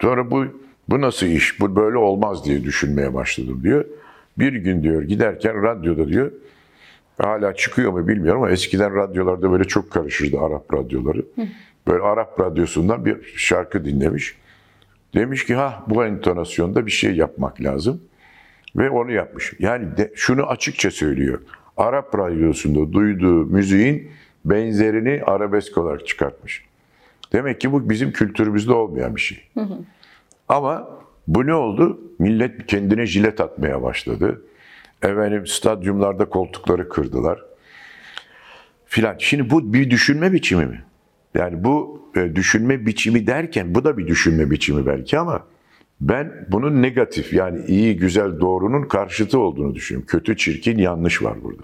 Sonra 0.00 0.30
bu 0.30 0.44
bu 0.88 1.00
nasıl 1.00 1.26
iş? 1.26 1.60
Bu 1.60 1.76
böyle 1.76 1.96
olmaz 1.96 2.44
diye 2.44 2.64
düşünmeye 2.64 3.14
başladım 3.14 3.60
diyor. 3.62 3.84
Bir 4.38 4.52
gün 4.52 4.82
diyor 4.82 5.02
giderken 5.02 5.62
radyoda 5.62 6.08
diyor 6.08 6.32
hala 7.18 7.54
çıkıyor 7.54 7.92
mu 7.92 8.08
bilmiyorum 8.08 8.42
ama 8.42 8.50
eskiden 8.50 8.94
radyolarda 8.96 9.52
böyle 9.52 9.64
çok 9.64 9.90
karışırdı 9.90 10.40
Arap 10.40 10.74
radyoları. 10.74 11.24
Böyle 11.86 12.02
Arap 12.02 12.40
radyosundan 12.40 13.04
bir 13.04 13.34
şarkı 13.36 13.84
dinlemiş. 13.84 14.36
Demiş 15.14 15.46
ki 15.46 15.54
ha 15.54 15.84
bu 15.88 16.04
entonasyonda 16.04 16.86
bir 16.86 16.90
şey 16.90 17.16
yapmak 17.16 17.60
lazım. 17.60 18.00
Ve 18.76 18.90
onu 18.90 19.12
yapmış. 19.12 19.52
Yani 19.58 19.96
de, 19.96 20.12
şunu 20.14 20.46
açıkça 20.46 20.90
söylüyor. 20.90 21.40
Arap 21.76 22.18
radyosunda 22.18 22.92
duyduğu 22.92 23.46
müziğin 23.46 24.10
benzerini 24.44 25.22
arabesk 25.26 25.78
olarak 25.78 26.06
çıkartmış. 26.06 26.64
Demek 27.34 27.60
ki 27.60 27.72
bu 27.72 27.90
bizim 27.90 28.12
kültürümüzde 28.12 28.72
olmayan 28.72 29.16
bir 29.16 29.20
şey. 29.20 29.48
Ama 30.48 30.88
bu 31.26 31.46
ne 31.46 31.54
oldu? 31.54 32.00
Millet 32.18 32.66
kendine 32.66 33.06
jilet 33.06 33.40
atmaya 33.40 33.82
başladı. 33.82 34.42
Efendim 35.02 35.46
stadyumlarda 35.46 36.24
koltukları 36.24 36.88
kırdılar. 36.88 37.42
Filan. 38.86 39.16
Şimdi 39.18 39.50
bu 39.50 39.72
bir 39.72 39.90
düşünme 39.90 40.32
biçimi 40.32 40.66
mi? 40.66 40.84
Yani 41.34 41.64
bu 41.64 42.02
e, 42.16 42.36
düşünme 42.36 42.86
biçimi 42.86 43.26
derken 43.26 43.74
bu 43.74 43.84
da 43.84 43.98
bir 43.98 44.06
düşünme 44.06 44.50
biçimi 44.50 44.86
belki 44.86 45.18
ama 45.18 45.46
ben 46.00 46.46
bunun 46.48 46.82
negatif 46.82 47.32
yani 47.32 47.64
iyi, 47.66 47.96
güzel, 47.96 48.40
doğrunun 48.40 48.82
karşıtı 48.82 49.38
olduğunu 49.38 49.74
düşünüyorum. 49.74 50.06
Kötü, 50.06 50.36
çirkin, 50.36 50.78
yanlış 50.78 51.22
var 51.22 51.44
burada. 51.44 51.62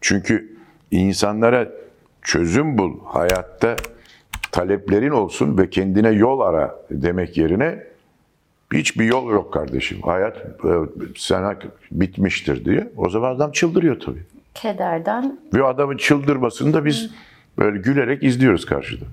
Çünkü 0.00 0.56
insanlara 0.90 1.72
çözüm 2.22 2.78
bul, 2.78 2.98
hayatta 3.04 3.76
taleplerin 4.56 5.10
olsun 5.10 5.58
ve 5.58 5.70
kendine 5.70 6.08
yol 6.08 6.40
ara 6.40 6.80
demek 6.90 7.36
yerine 7.36 7.82
hiçbir 8.72 9.04
yol 9.04 9.30
yok 9.30 9.52
kardeşim. 9.52 10.02
Hayat 10.02 10.36
e, 10.36 10.70
sana 11.16 11.54
bitmiştir 11.90 12.64
diye. 12.64 12.92
O 12.96 13.08
zaman 13.08 13.34
adam 13.34 13.52
çıldırıyor 13.52 14.00
tabii. 14.00 14.22
kederden 14.54 15.38
Ve 15.54 15.64
adamın 15.64 15.96
çıldırmasını 15.96 16.74
da 16.74 16.84
biz 16.84 17.10
böyle 17.58 17.78
gülerek 17.78 18.22
izliyoruz 18.22 18.66
karşıda. 18.66 19.04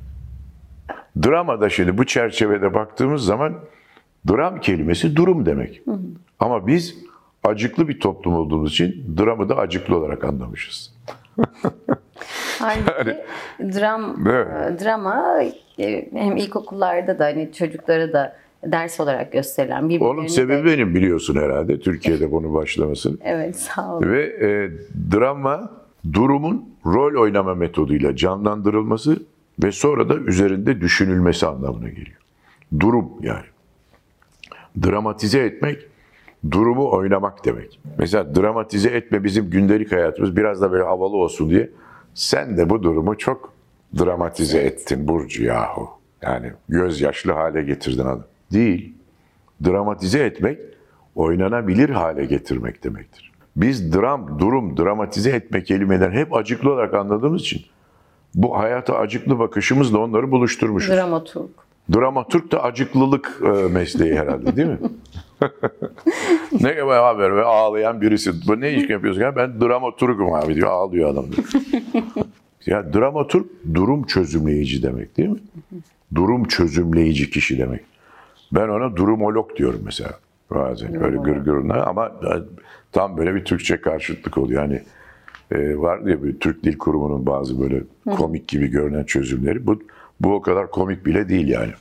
Dramada 1.26 1.70
şimdi 1.70 1.98
bu 1.98 2.06
çerçevede 2.06 2.74
baktığımız 2.74 3.26
zaman 3.26 3.56
dram 4.28 4.60
kelimesi 4.60 5.16
durum 5.16 5.46
demek. 5.46 5.82
Ama 6.40 6.68
biz 6.68 6.98
acıklı 7.44 7.88
bir 7.88 8.00
toplum 8.00 8.34
olduğumuz 8.34 8.72
için 8.72 9.16
dramı 9.18 9.50
da 9.50 9.58
acıklı 9.58 9.98
olarak 9.98 10.24
anlamışız. 10.24 10.94
Halbuki 12.64 13.18
dram, 13.60 14.28
Evet. 14.30 14.82
e, 14.82 14.86
drama 14.86 15.44
e, 15.80 16.10
hem 16.14 16.38
ilkokullarda 16.38 17.20
da 17.20 17.26
hani 17.26 17.54
çocuklara 17.54 18.14
da 18.14 18.36
ders 18.64 19.00
olarak 19.00 19.32
gösterilen 19.32 19.90
bir 19.90 20.02
Onun 20.02 20.28
sebebi 20.28 20.66
benim 20.66 20.96
biliyorsun 20.96 21.36
herhalde 21.36 21.80
Türkiye'de 21.80 22.32
bunu 22.32 22.54
başlamasının. 22.54 23.20
Evet 23.24 23.56
sağ 23.56 23.96
olun. 23.96 24.12
Ve 24.12 24.24
e, 24.24 24.72
drama 25.12 25.72
durumun 26.14 26.70
rol 26.86 27.22
oynama 27.22 27.56
metoduyla 27.56 28.16
canlandırılması 28.16 29.18
ve 29.64 29.72
sonra 29.72 30.10
da 30.10 30.16
üzerinde 30.16 30.82
düşünülmesi 30.82 31.48
anlamına 31.48 31.90
geliyor. 31.90 32.18
Durum 32.80 33.10
yani. 33.22 33.46
Dramatize 34.84 35.40
etmek, 35.40 35.88
durumu 36.52 36.92
oynamak 36.92 37.46
demek. 37.46 37.80
Mesela 37.98 38.36
dramatize 38.36 38.90
etme 38.90 39.24
bizim 39.24 39.50
gündelik 39.50 39.92
hayatımız 39.92 40.38
biraz 40.38 40.62
da 40.62 40.72
böyle 40.72 40.84
havalı 40.84 41.16
olsun 41.16 41.50
diye. 41.50 41.70
Sen 42.16 42.58
de 42.58 42.70
bu 42.70 42.84
durumu 42.84 43.18
çok 43.18 43.54
dramatize 44.00 44.60
ettin 44.60 45.08
Burcu 45.08 45.44
yahu. 45.44 45.90
Yani 46.22 46.52
gözyaşlı 46.70 47.32
hale 47.32 47.64
getirdin 47.64 48.04
adam. 48.04 48.24
Değil. 48.52 48.94
Dramatize 49.66 50.20
etmek, 50.20 50.60
oynanabilir 51.16 51.90
hale 51.90 52.26
getirmek 52.26 52.84
demektir. 52.84 53.32
Biz 53.56 53.94
dram, 53.94 54.40
durum, 54.40 54.78
dramatize 54.78 55.30
etme 55.30 55.64
kelimelerini 55.64 56.16
hep 56.16 56.34
acıklı 56.36 56.74
olarak 56.74 56.94
anladığımız 56.94 57.42
için 57.42 57.62
bu 58.36 58.58
hayata 58.58 58.98
acıklı 58.98 59.40
bakışımızla 59.40 59.98
onları 59.98 60.32
buluşturmuşuz. 60.32 60.96
Dramaturg. 60.96 61.50
Dramaturg 61.94 62.52
da 62.52 62.64
acıklılık 62.64 63.42
e, 63.46 63.48
mesleği 63.48 64.20
herhalde 64.20 64.56
değil 64.56 64.68
mi? 64.68 64.78
ne 66.62 66.74
haber 66.74 67.36
ve 67.36 67.44
ağlayan 67.44 68.02
birisi. 68.02 68.48
Bu 68.48 68.62
ne 68.62 68.74
iş 68.74 68.90
yapıyorsun? 68.90 69.22
Ya 69.22 69.36
ben 69.36 69.62
dramaturgum 69.62 70.34
abi 70.34 70.56
diyor. 70.56 70.68
Ağlıyor 70.68 71.10
adam. 71.10 71.26
diyor. 71.32 71.48
ya 72.66 72.94
dramaturg 72.94 73.46
durum 73.74 74.04
çözümleyici 74.04 74.84
demek 74.84 75.18
değil 75.18 75.30
mi? 75.30 75.40
Durum 76.16 76.44
çözümleyici 76.46 77.30
kişi 77.30 77.58
demek. 77.58 77.82
Ben 78.52 78.68
ona 78.68 78.96
durumolog 78.96 79.56
diyorum 79.56 79.82
mesela. 79.86 80.12
Bazen 80.52 81.04
öyle 81.04 81.18
gırgırına 81.18 81.84
ama 81.84 82.12
tam 82.92 83.18
böyle 83.18 83.36
bir 83.36 83.46
Türkçe 83.46 83.82
karşıtlık 83.82 84.38
oluyor. 84.38 84.62
Yani 84.62 84.82
e, 85.52 85.78
var 85.78 86.06
diye 86.06 86.24
bir 86.24 86.40
Türk 86.40 86.64
Dil 86.64 86.78
Kurumu'nun 86.78 87.26
bazı 87.26 87.62
böyle 87.62 87.84
komik 88.18 88.48
gibi 88.48 88.68
görünen 88.68 89.04
çözümleri. 89.04 89.68
Bu, 89.68 89.84
bu 90.20 90.34
o 90.34 90.42
kadar 90.42 90.72
komik 90.72 91.06
bile 91.06 91.30
değil 91.30 91.48
yani. 91.48 91.72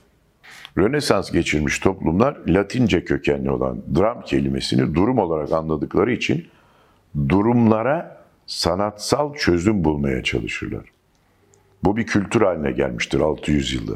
Rönesans 0.79 1.31
geçirmiş 1.31 1.79
toplumlar 1.79 2.37
Latince 2.49 3.05
kökenli 3.05 3.51
olan 3.51 3.83
dram 3.97 4.23
kelimesini 4.23 4.95
durum 4.95 5.19
olarak 5.19 5.53
anladıkları 5.53 6.13
için 6.13 6.47
durumlara 7.29 8.23
sanatsal 8.47 9.35
çözüm 9.35 9.85
bulmaya 9.85 10.23
çalışırlar. 10.23 10.85
Bu 11.85 11.97
bir 11.97 12.07
kültür 12.07 12.41
haline 12.41 12.73
gelmiştir 12.73 13.21
600 13.21 13.75
yılda. 13.75 13.95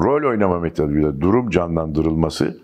Rol 0.00 0.30
oynama 0.30 0.58
metoduyla 0.58 1.20
durum 1.20 1.50
canlandırılması 1.50 2.58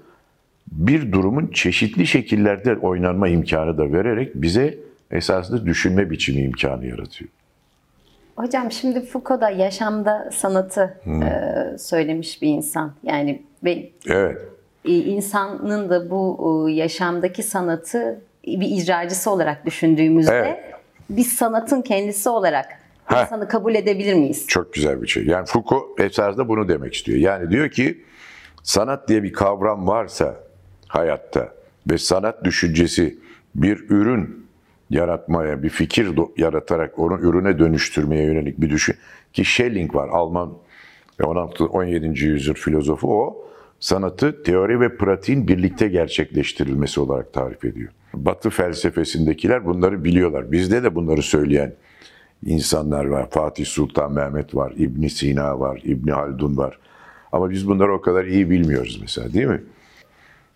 bir 0.72 1.12
durumun 1.12 1.46
çeşitli 1.46 2.06
şekillerde 2.06 2.76
oynanma 2.76 3.28
imkanı 3.28 3.78
da 3.78 3.92
vererek 3.92 4.34
bize 4.34 4.78
esasında 5.10 5.66
düşünme 5.66 6.10
biçimi 6.10 6.40
imkanı 6.40 6.86
yaratıyor. 6.86 7.30
Hocam 8.38 8.72
şimdi 8.72 9.00
Foucault 9.06 9.40
da 9.40 9.50
yaşamda 9.50 10.30
sanatı 10.32 11.00
e, 11.06 11.78
söylemiş 11.78 12.42
bir 12.42 12.48
insan. 12.48 12.92
Yani 13.02 13.42
ve 13.64 13.90
Evet. 14.08 14.38
e, 14.84 14.90
insanın 14.94 15.90
da 15.90 16.10
bu 16.10 16.66
e, 16.68 16.72
yaşamdaki 16.72 17.42
sanatı 17.42 18.20
bir 18.46 18.66
icracısı 18.82 19.30
olarak 19.30 19.66
düşündüğümüzde 19.66 20.34
Evet. 20.34 20.58
biz 21.10 21.32
sanatın 21.32 21.82
kendisi 21.82 22.28
olarak 22.28 22.66
Heh. 23.04 23.22
insanı 23.22 23.48
kabul 23.48 23.74
edebilir 23.74 24.14
miyiz? 24.14 24.46
Çok 24.46 24.72
güzel 24.74 25.02
bir 25.02 25.06
şey. 25.06 25.26
Yani 25.26 25.46
Foucault 25.46 26.00
esasında 26.00 26.48
bunu 26.48 26.68
demek 26.68 26.94
istiyor. 26.94 27.18
Yani 27.18 27.50
diyor 27.50 27.70
ki 27.70 28.04
sanat 28.62 29.08
diye 29.08 29.22
bir 29.22 29.32
kavram 29.32 29.86
varsa 29.86 30.34
hayatta 30.88 31.48
ve 31.90 31.98
sanat 31.98 32.44
düşüncesi 32.44 33.18
bir 33.54 33.90
ürün 33.90 34.47
yaratmaya, 34.90 35.62
bir 35.62 35.68
fikir 35.68 36.08
yaratarak 36.36 36.98
onu 36.98 37.18
ürüne 37.20 37.58
dönüştürmeye 37.58 38.24
yönelik 38.24 38.60
bir 38.60 38.70
düşün. 38.70 38.96
Ki 39.32 39.44
Schelling 39.44 39.94
var, 39.94 40.08
Alman 40.08 40.52
16 41.22 41.66
17. 41.66 42.24
yüzyıl 42.24 42.54
filozofu 42.54 43.22
o 43.22 43.48
sanatı 43.80 44.42
teori 44.42 44.80
ve 44.80 44.96
pratiğin 44.96 45.48
birlikte 45.48 45.88
gerçekleştirilmesi 45.88 47.00
olarak 47.00 47.32
tarif 47.32 47.64
ediyor. 47.64 47.92
Batı 48.14 48.50
felsefesindekiler 48.50 49.66
bunları 49.66 50.04
biliyorlar. 50.04 50.52
Bizde 50.52 50.82
de 50.82 50.94
bunları 50.94 51.22
söyleyen 51.22 51.74
insanlar 52.46 53.04
var. 53.04 53.30
Fatih 53.30 53.66
Sultan 53.66 54.12
Mehmet 54.12 54.54
var, 54.54 54.72
İbn 54.76 55.06
Sina 55.06 55.60
var, 55.60 55.80
İbn 55.84 56.10
Haldun 56.10 56.56
var. 56.56 56.78
Ama 57.32 57.50
biz 57.50 57.68
bunları 57.68 57.94
o 57.94 58.00
kadar 58.00 58.24
iyi 58.24 58.50
bilmiyoruz 58.50 58.98
mesela 59.00 59.32
değil 59.32 59.46
mi? 59.46 59.62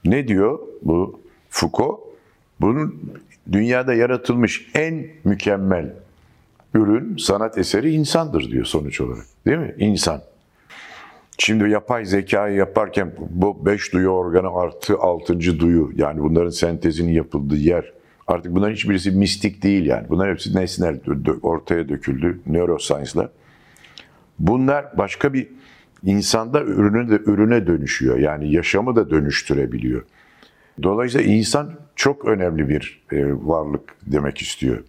Ne 0.05 0.29
diyor 0.29 0.59
bu 0.83 1.21
Foucault? 1.49 2.01
Bunun 2.61 3.13
dünyada 3.53 3.95
yaratılmış 3.95 4.71
en 4.75 5.07
mükemmel 5.25 5.93
ürün, 6.75 7.17
sanat 7.17 7.59
eseri 7.59 7.93
insandır 7.93 8.51
diyor 8.51 8.65
sonuç 8.65 9.01
olarak. 9.01 9.25
Değil 9.47 9.59
mi? 9.59 9.75
İnsan. 9.79 10.21
Şimdi 11.39 11.71
yapay 11.71 12.05
zekayı 12.05 12.57
yaparken 12.57 13.13
bu 13.31 13.67
beş 13.67 13.93
duyu 13.93 14.09
organı 14.09 14.61
artı 14.61 14.99
altıncı 14.99 15.61
duyu 15.61 15.93
yani 15.97 16.23
bunların 16.23 16.51
sentezinin 16.51 17.13
yapıldığı 17.13 17.57
yer 17.57 17.93
artık 18.27 18.55
bunların 18.55 18.75
hiçbirisi 18.75 19.11
mistik 19.11 19.63
değil 19.63 19.87
yani. 19.87 20.09
Bunların 20.09 20.33
hepsi 20.33 20.57
nesnel 20.57 21.01
ortaya 21.43 21.89
döküldü 21.89 22.41
neuroscience'la. 22.47 23.31
Bunlar 24.39 24.99
başka 24.99 25.33
bir 25.33 25.49
insanda 26.05 26.63
ürüne 26.63 27.11
de 27.11 27.15
ürüne 27.15 27.67
dönüşüyor. 27.67 28.19
Yani 28.19 28.53
yaşamı 28.53 28.97
da 28.97 29.11
dönüştürebiliyor. 29.11 30.03
Dolayısıyla 30.83 31.33
insan 31.33 31.75
çok 31.97 32.25
önemli 32.25 32.69
bir 32.69 33.03
e, 33.13 33.33
varlık 33.33 33.97
demek 34.07 34.39
istiyor. 34.39 34.85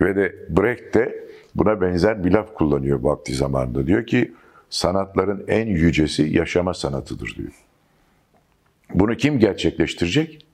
Ve 0.00 0.16
de 0.16 0.34
Brecht 0.48 0.94
de 0.94 1.26
buna 1.54 1.80
benzer 1.80 2.24
bir 2.24 2.30
laf 2.30 2.54
kullanıyor 2.54 3.00
vakti 3.00 3.34
zamanında. 3.34 3.86
Diyor 3.86 4.06
ki 4.06 4.32
sanatların 4.70 5.44
en 5.48 5.66
yücesi 5.66 6.22
yaşama 6.22 6.74
sanatıdır 6.74 7.34
diyor. 7.36 7.52
Bunu 8.94 9.16
kim 9.16 9.38
gerçekleştirecek? 9.38 10.46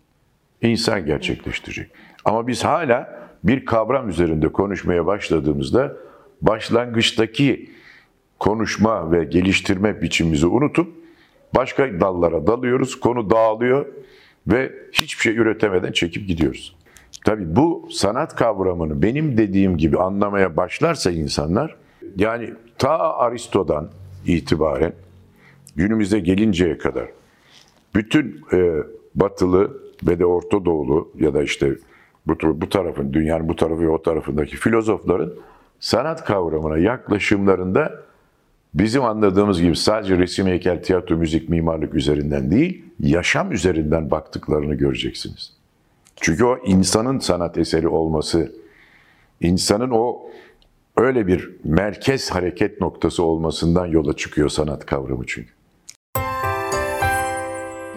İnsan 0.63 1.07
gerçekleştirecek. 1.07 1.91
Ama 2.25 2.47
biz 2.47 2.65
hala 2.65 3.29
bir 3.45 3.65
kavram 3.65 4.09
üzerinde 4.09 4.53
konuşmaya 4.53 5.07
başladığımızda 5.07 5.97
başlangıçtaki 6.43 7.71
konuşma 8.39 9.13
ve 9.13 9.25
geliştirme 9.25 10.03
biçimimizi 10.03 10.47
unutup 10.47 10.95
başka 11.55 12.01
dallara 12.01 12.47
dalıyoruz. 12.47 13.01
Konu 13.01 13.31
dağılıyor 13.31 13.87
ve 14.49 14.73
hiçbir 14.93 15.23
şey 15.23 15.37
üretemeden 15.37 15.93
çekip 15.93 16.29
gidiyoruz. 16.29 16.77
Tabii 17.25 17.57
bu 17.57 17.89
sanat 17.91 18.37
kavramını 18.37 19.03
benim 19.03 19.37
dediğim 19.37 19.77
gibi 19.77 19.99
anlamaya 19.99 20.57
başlarsa 20.57 21.11
insanlar 21.11 21.77
yani 22.17 22.55
ta 22.79 22.99
Aristo'dan 22.99 23.91
itibaren 24.27 24.93
günümüze 25.77 26.21
gelinceye 26.21 26.79
kadar 26.79 27.09
bütün 27.95 28.45
e, 28.53 28.83
batılı 29.15 29.83
ve 30.07 30.19
de 30.19 30.27
Orta 30.27 30.65
Doğulu 30.65 31.13
ya 31.19 31.35
da 31.35 31.43
işte 31.43 31.75
bu, 32.27 32.61
bu 32.61 32.69
tarafın, 32.69 33.13
dünyanın 33.13 33.49
bu 33.49 33.57
tarafı 33.57 33.81
ve 33.83 33.89
o 33.89 34.03
tarafındaki 34.03 34.57
filozofların 34.57 35.33
sanat 35.81 36.25
kavramına 36.25 36.79
yaklaşımlarında 36.79 38.03
bizim 38.75 39.05
anladığımız 39.05 39.62
gibi 39.62 39.76
sadece 39.76 40.19
resim, 40.19 40.47
heykel, 40.47 40.83
tiyatro, 40.83 41.17
müzik, 41.17 41.49
mimarlık 41.49 41.95
üzerinden 41.95 42.50
değil, 42.50 42.85
yaşam 43.00 43.52
üzerinden 43.52 44.11
baktıklarını 44.11 44.75
göreceksiniz. 44.75 45.52
Çünkü 46.21 46.45
o 46.45 46.59
insanın 46.64 47.19
sanat 47.19 47.59
eseri 47.59 47.88
olması, 47.88 48.52
insanın 49.41 49.91
o 49.91 50.19
öyle 50.97 51.26
bir 51.26 51.50
merkez 51.64 52.31
hareket 52.31 52.81
noktası 52.81 53.23
olmasından 53.23 53.87
yola 53.87 54.17
çıkıyor 54.17 54.49
sanat 54.49 54.87
kavramı 54.87 55.25
çünkü. 55.26 55.50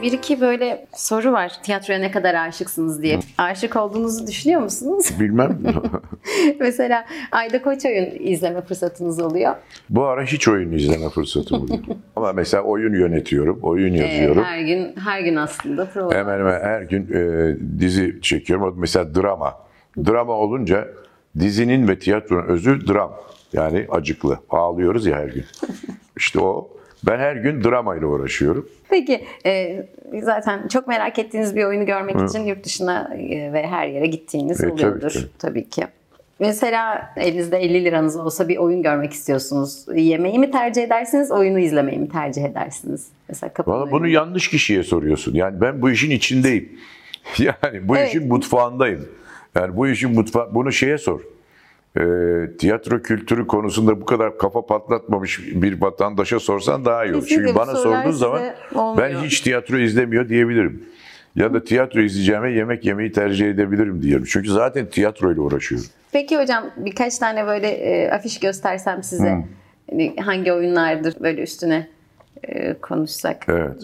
Bir 0.02 0.12
iki 0.12 0.42
böyle 0.42 0.88
soru 0.96 1.32
var. 1.32 1.52
Tiyatroya 1.64 2.00
ne 2.00 2.12
kadar 2.12 2.36
aşıksınız 2.36 3.02
diye. 3.04 3.20
Aşık 3.38 3.76
olduğunuzu 3.76 4.28
düşünüyor 4.28 4.62
musunuz? 4.62 5.10
Bilmem. 5.20 5.60
Mesela 6.60 7.06
ayda 7.32 7.62
kaç 7.62 7.86
oyun 7.86 8.08
izleme 8.20 8.62
fırsatınız 8.62 9.20
oluyor? 9.22 9.56
Bu 9.90 10.04
ara 10.06 10.24
hiç 10.24 10.48
oyun 10.48 10.72
izleme 10.72 11.10
fırsatım 11.10 11.62
oluyor. 11.62 11.80
Ama 12.16 12.34
mesela 12.34 12.64
oyun 12.64 12.94
yönetiyorum, 12.94 13.60
oyun 13.64 13.94
Ee, 13.94 13.98
yazıyorum. 13.98 14.44
her 14.44 14.62
gün 14.62 14.96
her 14.96 15.20
gün 15.22 15.36
aslında 15.36 15.86
prova. 15.86 16.14
Hemen 16.14 16.40
hemen 16.40 16.60
her 16.62 16.82
gün 16.82 17.02
e, 17.14 17.56
dizi 17.80 18.20
çekiyorum. 18.22 18.76
Mesela 18.78 19.16
drama. 19.16 19.54
Drama 19.98 20.34
olunca 20.34 20.88
dizinin 21.40 21.88
ve 21.88 22.00
tiyatronun 22.00 22.48
özü 22.48 22.88
dram. 22.88 23.14
Yani 23.54 23.86
acıklı. 23.90 24.40
Ağlıyoruz 24.50 25.06
ya 25.06 25.18
her 25.18 25.28
gün. 25.28 25.46
İşte 26.18 26.40
o. 26.40 26.70
Ben 27.08 27.20
her 27.20 27.36
gün 27.36 27.64
drama 27.64 27.96
ile 27.96 28.06
uğraşıyorum. 28.06 28.70
Peki 28.90 29.26
e, 29.46 29.84
zaten 30.22 30.68
çok 30.68 30.88
merak 30.88 31.20
ettiğiniz 31.20 31.56
bir 31.56 31.64
oyunu 31.64 31.86
görmek 31.86 32.30
için 32.30 32.40
yurt 32.40 32.64
dışına 32.66 33.16
e, 33.30 33.54
ve 33.54 33.68
her 33.68 33.88
yere 33.88 34.06
gittiğiniz 34.08 34.60
E, 34.60 34.64
tabii 34.64 34.74
oluyordur 34.74 35.12
ki. 35.12 35.20
tabii 35.40 35.70
ki. 35.70 35.84
Mesela 36.40 37.14
elinizde 37.18 37.58
50 37.58 37.86
liranız 37.86 38.16
olsa 38.18 38.48
bir 38.48 38.58
oyun 38.58 38.82
görmek 38.84 39.14
istiyorsunuz. 39.14 39.86
Yemeği 39.96 40.40
mi 40.40 40.52
tercih 40.52 40.84
edersiniz, 40.84 41.32
oyunu 41.32 41.60
izlemeyi 41.60 42.00
mi 42.00 42.10
tercih 42.10 42.44
edersiniz? 42.44 43.08
Mesela 43.30 43.52
Valla 43.68 43.92
bunu 43.92 44.00
önünde. 44.04 44.14
yanlış 44.16 44.48
kişiye 44.48 44.84
soruyorsun. 44.84 45.34
Yani 45.34 45.62
ben 45.62 45.82
bu 45.82 45.90
işin 45.92 46.12
içindeyim. 46.12 46.70
Yani 47.40 47.88
bu 47.88 47.98
Evet. 47.98 48.10
işin 48.10 48.28
mutfağındayım. 48.28 49.08
Yani 49.56 49.78
bu 49.78 49.88
işin 49.88 50.12
mutfağı, 50.14 50.56
bunu 50.56 50.72
şeye 50.72 50.98
sor. 50.98 51.22
Ee, 51.98 52.58
tiyatro 52.60 53.02
kültürü 53.02 53.48
konusunda 53.48 54.02
bu 54.02 54.06
kadar 54.06 54.38
kafa 54.38 54.66
patlatmamış 54.66 55.40
bir 55.40 55.82
vatandaşa 55.82 56.40
sorsan 56.40 56.86
daha 56.86 57.06
iyi 57.06 57.14
olur. 57.14 57.22
Kesinlikle 57.22 57.48
Çünkü 57.48 57.60
bana 57.60 57.76
sorduğun 57.76 58.12
zaman 58.12 58.42
olmuyor. 58.76 59.10
ben 59.10 59.24
hiç 59.24 59.42
tiyatro 59.42 59.78
izlemiyor 59.78 60.30
diyebilirim. 60.30 60.84
Ya 61.36 61.54
da 61.54 61.64
tiyatro 61.64 62.02
izleyeceğime 62.02 62.52
yemek 62.52 62.86
yemeyi 62.86 63.12
tercih 63.12 63.50
edebilirim 63.50 64.02
diyelim. 64.02 64.24
Çünkü 64.30 64.52
zaten 64.52 64.86
tiyatro 64.86 65.32
ile 65.34 65.42
uğraşıyorum. 65.42 65.88
Peki 66.12 66.38
hocam 66.38 66.72
birkaç 66.78 67.18
tane 67.18 67.48
böyle 67.48 67.68
e, 67.68 68.12
afiş 68.12 68.40
göstersem 68.40 69.04
size 69.04 69.46
hani 69.90 70.16
hangi 70.20 70.54
oyunlardır 70.54 71.16
böyle 71.20 71.42
üstüne 71.42 71.88
e, 72.44 72.74
konuşsak. 72.74 73.46
Evet. 73.50 73.84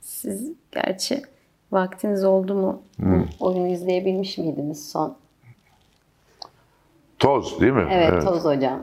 Siz 0.00 0.52
gerçi 0.72 1.22
vaktiniz 1.72 2.24
oldu 2.24 2.54
mu? 2.54 2.82
Bu 2.98 3.46
oyunu 3.46 3.68
izleyebilmiş 3.68 4.38
miydiniz 4.38 4.90
son? 4.90 5.16
Toz 7.20 7.60
değil 7.60 7.72
mi? 7.72 7.88
Evet, 7.90 8.22
Toz 8.24 8.44
Hocam. 8.44 8.82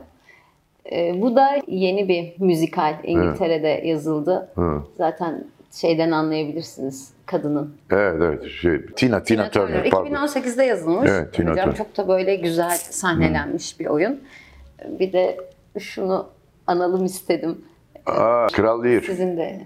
E, 0.92 1.22
bu 1.22 1.36
da 1.36 1.50
yeni 1.68 2.08
bir 2.08 2.34
müzikal. 2.40 2.96
İngiltere'de 3.04 3.68
yazıldı. 3.88 4.50
Zaten 4.98 5.44
şeyden 5.72 6.12
anlayabilirsiniz 6.12 7.14
kadının. 7.26 7.76
Evet, 7.92 8.16
evet. 8.22 8.52
Şey, 8.52 8.86
Tina, 8.96 9.24
Tina, 9.24 9.50
Turner. 9.52 9.90
pardon. 9.90 10.10
2018'de 10.10 10.64
yazılmış. 10.64 11.10
Evet, 11.12 11.34
Tina 11.34 11.52
Hocam 11.52 11.64
Turner. 11.66 11.78
çok 11.78 11.98
da 11.98 12.08
böyle 12.08 12.36
güzel 12.36 12.78
sahnelenmiş 12.78 13.80
bir 13.80 13.86
oyun. 13.86 14.20
Bir 15.00 15.14
de 15.14 15.38
şunu 15.80 16.28
analım 16.68 17.06
istedim. 17.06 17.62
Aa, 18.06 18.48
Kral 18.48 18.84
Lear. 18.84 19.02
Sizin 19.02 19.38
de 19.38 19.62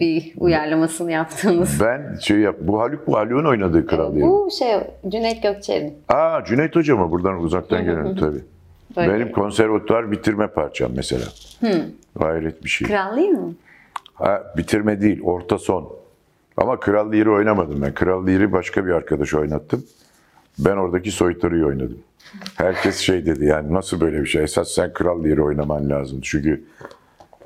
bir 0.00 0.32
uyarlamasını 0.36 1.12
yaptığınız. 1.12 1.80
Ben 1.80 2.16
şey 2.20 2.38
yap, 2.38 2.56
bu 2.60 2.80
Haluk 2.80 3.06
bu 3.06 3.16
Haluk'un 3.16 3.44
oynadığı 3.44 3.86
Kral 3.86 4.16
Lear. 4.16 4.28
Bu 4.28 4.48
şey 4.58 4.68
Cüneyt 5.08 5.42
Gökçer'in. 5.42 5.94
Aa 6.08 6.44
Cüneyt 6.44 6.76
Hoca 6.76 6.96
mı? 6.96 7.10
Buradan 7.10 7.40
uzaktan 7.40 7.84
gelen 7.84 8.16
tabii. 8.16 8.44
Böyle. 8.96 9.14
Benim 9.14 9.32
konservatuvar 9.32 10.10
bitirme 10.10 10.46
parçam 10.46 10.90
mesela. 10.96 11.24
Gayret 12.16 12.64
bir 12.64 12.68
şey. 12.68 12.88
Kral 12.88 13.16
değil 13.16 13.28
mi? 13.28 13.54
Ha, 14.14 14.42
bitirme 14.56 15.00
değil, 15.00 15.20
orta 15.22 15.58
son. 15.58 15.92
Ama 16.56 16.80
Kral 16.80 17.12
Lear'ı 17.12 17.32
oynamadım 17.32 17.82
ben. 17.82 17.94
Kral 17.94 18.26
Lear'ı 18.26 18.52
başka 18.52 18.86
bir 18.86 18.90
arkadaş 18.90 19.34
oynattım. 19.34 19.84
Ben 20.58 20.76
oradaki 20.76 21.10
soytarıyı 21.10 21.66
oynadım. 21.66 21.98
Herkes 22.54 22.98
şey 22.98 23.26
dedi 23.26 23.44
yani 23.44 23.72
nasıl 23.72 24.00
böyle 24.00 24.20
bir 24.20 24.26
şey? 24.26 24.42
Esas 24.42 24.68
sen 24.68 24.92
Kral 24.92 25.24
Lear'ı 25.24 25.44
oynaman 25.44 25.90
lazım. 25.90 26.20
Çünkü 26.22 26.64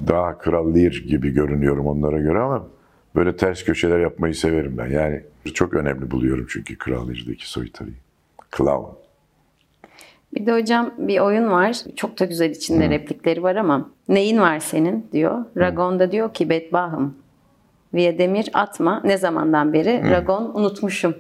daha 0.09 0.39
Kral 0.39 0.75
Lear 0.75 0.93
gibi 0.93 1.31
görünüyorum 1.31 1.87
onlara 1.87 2.19
göre 2.19 2.39
ama 2.39 2.67
böyle 3.15 3.37
ters 3.37 3.65
köşeler 3.65 3.99
yapmayı 3.99 4.35
severim 4.35 4.79
ben. 4.79 4.87
Yani 4.87 5.23
çok 5.55 5.75
önemli 5.75 6.11
buluyorum 6.11 6.47
çünkü 6.49 6.79
Kral 6.79 7.09
Lear'daki 7.09 7.51
soytarıyı. 7.51 7.95
Clown. 8.57 9.01
Bir 10.35 10.47
de 10.47 10.53
hocam 10.53 10.95
bir 10.99 11.21
oyun 11.21 11.51
var. 11.51 11.77
Çok 11.97 12.21
da 12.21 12.25
güzel 12.25 12.51
içinde 12.51 12.91
replikleri 12.91 13.43
var 13.43 13.57
ama 13.57 13.91
neyin 14.09 14.39
var 14.39 14.59
senin 14.59 15.07
diyor. 15.13 15.45
Ragon 15.57 15.99
da 15.99 16.13
diyor 16.13 16.35
ki 16.35 16.49
bedbahım. 16.49 17.15
Demir 17.95 18.51
atma. 18.53 19.01
Ne 19.05 19.19
zamandan 19.19 19.73
beri? 19.73 20.11
Ragon 20.11 20.51
unutmuşum. 20.55 21.15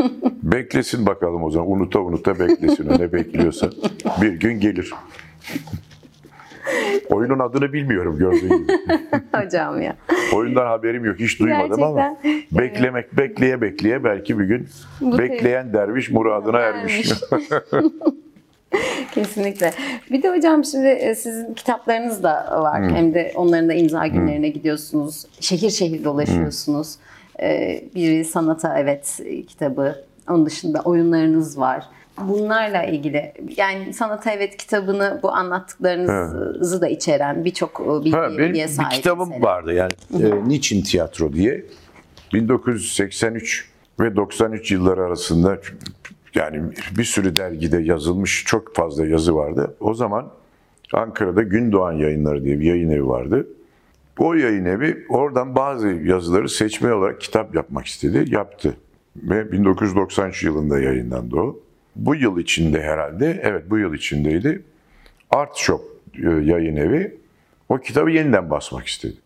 Beklesin 0.42 1.06
bakalım 1.06 1.44
o 1.44 1.50
zaman. 1.50 1.70
Unuta 1.70 2.00
unuta 2.00 2.38
beklesin. 2.38 2.88
Ne 2.98 3.12
bekliyorsa. 3.12 3.70
Bir 4.22 4.32
gün 4.32 4.60
gelir. 4.60 4.92
Oyunun 7.10 7.38
adını 7.38 7.72
bilmiyorum 7.72 8.18
gördüğün 8.18 8.58
gibi. 8.58 8.72
hocam 9.44 9.82
ya. 9.82 9.96
Oyundan 10.34 10.66
haberim 10.66 11.04
yok. 11.04 11.18
Hiç 11.18 11.40
duymadım 11.40 11.82
ama 11.82 12.00
Gerçekten. 12.22 12.58
beklemek, 12.58 13.16
bekleye 13.16 13.60
bekleye 13.60 14.04
belki 14.04 14.38
bir 14.38 14.44
gün 14.44 14.68
Bu 15.00 15.18
bekleyen 15.18 15.72
derviş 15.72 16.10
muradına 16.10 16.58
ermiş. 16.58 17.12
Kesinlikle. 19.14 19.72
Bir 20.10 20.22
de 20.22 20.30
hocam 20.30 20.64
şimdi 20.64 20.86
e, 20.86 21.14
sizin 21.14 21.54
kitaplarınız 21.54 22.22
da 22.22 22.60
var. 22.62 22.90
Hem 22.90 23.14
de 23.14 23.32
onların 23.34 23.68
da 23.68 23.72
imza 23.72 24.06
günlerine 24.06 24.48
gidiyorsunuz. 24.48 25.26
Şehir 25.40 25.70
şehir 25.70 26.04
dolaşıyorsunuz. 26.04 26.96
Ee, 27.42 27.84
Bir 27.94 28.24
sanata 28.24 28.78
evet 28.78 29.20
kitabı. 29.48 30.04
Onun 30.28 30.46
dışında 30.46 30.80
oyunlarınız 30.80 31.58
var. 31.58 31.84
Bunlarla 32.28 32.84
ilgili 32.84 33.32
yani 33.56 33.94
sanata 33.94 34.30
evet 34.30 34.56
kitabını 34.56 35.20
bu 35.22 35.32
anlattıklarınızı 35.32 36.80
da 36.80 36.88
içeren 36.88 37.44
birçok 37.44 37.80
e, 37.80 38.04
bilgiye 38.04 38.54
bir 38.54 38.68
sahip. 38.68 38.92
kitabım 38.92 39.28
mesele. 39.28 39.44
vardı 39.44 39.72
yani 39.72 39.92
e, 40.22 40.48
Niçin 40.48 40.82
Tiyatro 40.82 41.32
diye 41.32 41.64
1983 42.32 43.68
ve 44.00 44.16
93 44.16 44.72
yılları 44.72 45.04
arasında 45.04 45.58
yani 46.34 46.62
bir 46.98 47.04
sürü 47.04 47.36
dergide 47.36 47.78
yazılmış 47.82 48.44
çok 48.46 48.74
fazla 48.74 49.06
yazı 49.06 49.36
vardı. 49.36 49.76
O 49.80 49.94
zaman 49.94 50.30
Ankara'da 50.92 51.42
Gündoğan 51.42 51.92
Yayınları 51.92 52.44
diye 52.44 52.60
bir 52.60 52.64
yayın 52.64 52.90
evi 52.90 53.08
vardı. 53.08 53.46
O 54.18 54.34
yayın 54.34 54.64
evi 54.64 55.06
oradan 55.08 55.56
bazı 55.56 55.88
yazıları 55.88 56.48
seçme 56.48 56.94
olarak 56.94 57.20
kitap 57.20 57.54
yapmak 57.54 57.86
istedi. 57.86 58.24
Yaptı. 58.34 58.76
Ve 59.16 59.52
1993 59.52 60.42
yılında 60.42 60.80
yayınlandı 60.80 61.36
o. 61.36 61.60
Bu 62.00 62.14
yıl 62.14 62.38
içinde 62.38 62.82
herhalde, 62.82 63.40
evet 63.44 63.70
bu 63.70 63.78
yıl 63.78 63.94
içindeydi. 63.94 64.62
Art 65.30 65.56
Shop 65.56 65.80
e, 66.14 66.28
yayın 66.28 66.76
evi 66.76 67.16
o 67.68 67.78
kitabı 67.78 68.10
yeniden 68.10 68.50
basmak 68.50 68.86
istedi. 68.86 69.16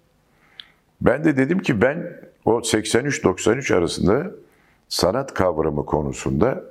Ben 1.00 1.24
de 1.24 1.36
dedim 1.36 1.58
ki 1.58 1.82
ben 1.82 2.20
o 2.44 2.58
83-93 2.58 3.74
arasında 3.74 4.30
sanat 4.88 5.34
kavramı 5.34 5.86
konusunda 5.86 6.64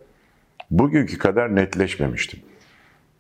bugünkü 0.72 1.18
kadar 1.18 1.56
netleşmemiştim. 1.56 2.40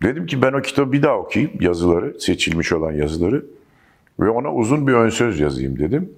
Dedim 0.03 0.25
ki 0.25 0.41
ben 0.41 0.53
o 0.53 0.61
kitabı 0.61 0.91
bir 0.91 1.03
daha 1.03 1.17
okuyayım, 1.17 1.61
yazıları, 1.61 2.19
seçilmiş 2.19 2.73
olan 2.73 2.91
yazıları 2.91 3.45
ve 4.19 4.29
ona 4.29 4.53
uzun 4.53 4.87
bir 4.87 4.93
ön 4.93 5.09
söz 5.09 5.39
yazayım 5.39 5.79
dedim. 5.79 6.13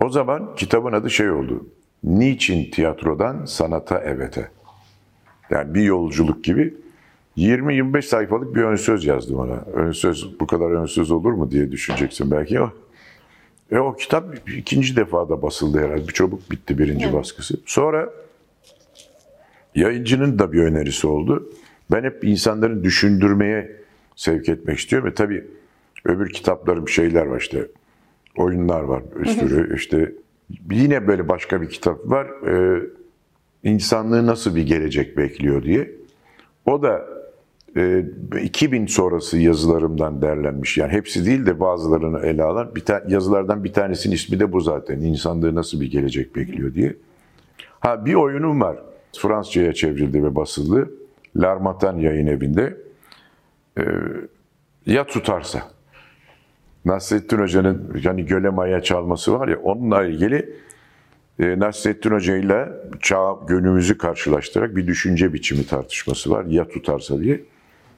O 0.00 0.08
zaman 0.08 0.56
kitabın 0.56 0.92
adı 0.92 1.10
şey 1.10 1.30
oldu. 1.30 1.66
Niçin 2.04 2.70
tiyatrodan 2.70 3.44
sanata 3.44 3.98
evete? 3.98 4.57
Yani 5.50 5.74
bir 5.74 5.82
yolculuk 5.82 6.44
gibi 6.44 6.74
20-25 7.36 8.02
sayfalık 8.02 8.54
bir 8.54 8.62
ön 8.62 8.76
söz 8.76 9.04
yazdım 9.04 9.38
ona. 9.38 9.64
Ön 9.72 9.92
söz 9.92 10.40
bu 10.40 10.46
kadar 10.46 10.70
ön 10.70 10.86
söz 10.86 11.10
olur 11.10 11.32
mu 11.32 11.50
diye 11.50 11.72
düşüneceksin 11.72 12.30
belki 12.30 12.58
ama 12.58 12.72
e, 13.70 13.78
o 13.78 13.96
kitap 13.96 14.48
ikinci 14.56 14.96
defada 14.96 15.42
basıldı 15.42 15.78
herhalde. 15.78 16.08
Bir 16.08 16.12
çabuk 16.12 16.50
bitti 16.50 16.78
birinci 16.78 17.12
baskısı. 17.12 17.60
Sonra 17.66 18.10
yayıncının 19.74 20.38
da 20.38 20.52
bir 20.52 20.62
önerisi 20.62 21.06
oldu. 21.06 21.52
Ben 21.90 22.04
hep 22.04 22.24
insanların 22.24 22.84
düşündürmeye 22.84 23.76
sevk 24.16 24.48
etmek 24.48 24.78
istiyorum. 24.78 25.08
Ve 25.08 25.14
tabii 25.14 25.44
öbür 26.04 26.30
kitaplarım 26.30 26.88
şeyler 26.88 27.26
var 27.26 27.40
işte. 27.40 27.66
Oyunlar 28.36 28.80
var 28.80 29.02
bir 29.20 29.26
sürü. 29.26 29.76
işte 29.76 30.12
yine 30.70 31.06
böyle 31.06 31.28
başka 31.28 31.62
bir 31.62 31.68
kitap 31.68 31.98
var. 32.04 32.26
Ee, 32.46 32.82
insanlığı 33.64 34.26
nasıl 34.26 34.56
bir 34.56 34.66
gelecek 34.66 35.16
bekliyor 35.16 35.62
diye. 35.62 35.90
O 36.66 36.82
da 36.82 37.06
e, 37.76 38.04
2000 38.42 38.86
sonrası 38.86 39.38
yazılarımdan 39.38 40.22
derlenmiş. 40.22 40.78
Yani 40.78 40.92
hepsi 40.92 41.26
değil 41.26 41.46
de 41.46 41.60
bazılarını 41.60 42.20
ele 42.20 42.42
alan 42.42 42.74
bir 42.74 43.10
yazılardan 43.10 43.64
bir 43.64 43.72
tanesinin 43.72 44.14
ismi 44.14 44.40
de 44.40 44.52
bu 44.52 44.60
zaten. 44.60 45.00
İnsanlığı 45.00 45.54
nasıl 45.54 45.80
bir 45.80 45.90
gelecek 45.90 46.36
bekliyor 46.36 46.74
diye. 46.74 46.96
Ha 47.80 48.04
bir 48.06 48.14
oyunum 48.14 48.60
var. 48.60 48.76
Fransızcaya 49.16 49.72
çevrildi 49.72 50.24
ve 50.24 50.34
basıldı. 50.34 50.90
Larmatan 51.36 51.96
yayın 51.96 52.26
evinde. 52.26 52.76
Ee, 53.78 53.82
ya 54.86 55.06
tutarsa. 55.06 55.62
Nasrettin 56.84 57.38
Hoca'nın 57.38 58.00
yani 58.04 58.26
göle 58.26 58.48
maya 58.48 58.82
çalması 58.82 59.38
var 59.38 59.48
ya 59.48 59.58
onunla 59.58 60.04
ilgili 60.04 60.36
e, 60.36 60.52
Nasrettin 61.38 62.10
Hoca 62.10 62.36
ile 62.36 62.68
çağ 63.00 63.36
günümüzü 63.48 63.98
karşılaştırarak 63.98 64.76
bir 64.76 64.86
düşünce 64.86 65.32
biçimi 65.32 65.66
tartışması 65.66 66.30
var. 66.30 66.44
Ya 66.44 66.68
tutarsa 66.68 67.20
diye. 67.20 67.40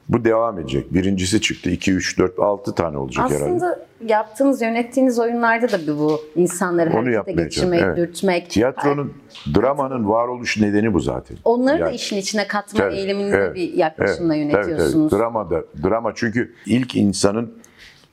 Bu 0.09 0.25
devam 0.25 0.59
edecek. 0.59 0.93
Birincisi 0.93 1.41
çıktı. 1.41 1.69
2, 1.69 1.91
3, 1.93 2.19
4, 2.19 2.39
6 2.39 2.75
tane 2.75 2.97
olacak 2.97 3.31
herhalde. 3.31 3.45
Aslında 3.45 3.79
yaptığınız, 4.07 4.61
yönettiğiniz 4.61 5.19
oyunlarda 5.19 5.71
da 5.71 5.81
bir 5.81 5.99
bu 5.99 6.21
insanları 6.35 6.89
Onu 6.89 7.07
harekete 7.07 7.43
geçirmek, 7.43 7.81
evet. 7.81 7.97
dürtmek. 7.97 8.49
Tiyatronun, 8.49 9.13
dramanın 9.55 10.09
varoluş 10.09 10.57
nedeni 10.57 10.93
bu 10.93 10.99
zaten. 10.99 11.37
Onları 11.43 11.79
da 11.79 11.85
Yani- 11.85 11.95
işin 11.95 12.17
içine 12.17 12.47
katma 12.47 12.79
Tabii, 12.79 12.95
eğiliminde 12.95 13.35
evet, 13.35 13.55
bir 13.55 13.73
yaklaşımla 13.73 14.35
evet, 14.35 14.53
yönetiyorsunuz. 14.53 15.13
Evet, 15.13 15.13
evet. 15.13 15.21
Drama 15.21 15.49
da, 15.49 15.63
drama 15.83 16.11
çünkü 16.15 16.53
ilk 16.65 16.95
insanın 16.95 17.53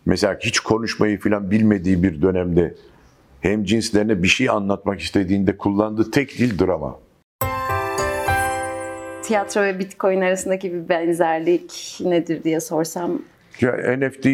mesela 0.07 0.39
hiç 0.41 0.61
konuşmayı 0.61 1.21
falan 1.21 1.51
bilmediği 1.51 2.03
bir 2.03 2.23
dönemde 2.23 2.75
hem 3.41 3.65
cinslerine 3.65 4.23
bir 4.23 4.29
şey 4.29 4.49
anlatmak 4.49 5.01
istediğinde 5.01 5.57
kullandığı 5.57 6.11
tek 6.11 6.39
dil 6.39 6.59
drama. 6.59 6.99
Tiyatro 9.23 9.63
ve 9.63 9.79
Bitcoin 9.79 10.21
arasındaki 10.21 10.73
bir 10.73 10.89
benzerlik 10.89 11.99
nedir 12.01 12.45
diye 12.45 12.61
sorsam 12.61 13.23
Ya 13.61 13.97
NFT 13.99 14.25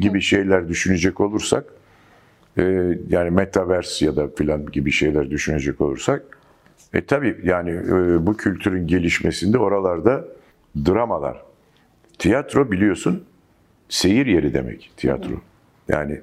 gibi 0.00 0.20
şeyler 0.20 0.68
düşünecek 0.68 1.20
olursak, 1.20 1.64
e, 2.58 2.62
yani 3.08 3.30
metaverse 3.30 4.06
ya 4.06 4.16
da 4.16 4.28
filan 4.28 4.66
gibi 4.66 4.92
şeyler 4.92 5.30
düşünecek 5.30 5.80
olursak, 5.80 6.22
e 6.94 7.04
tabii 7.04 7.36
yani 7.44 7.70
e, 7.70 8.26
bu 8.26 8.36
kültürün 8.36 8.86
gelişmesinde 8.86 9.58
oralarda 9.58 10.24
dramalar. 10.86 11.42
Tiyatro 12.18 12.72
biliyorsun 12.72 13.24
seyir 13.88 14.26
yeri 14.26 14.54
demek 14.54 14.92
tiyatro. 14.96 15.40
Yani 15.88 16.20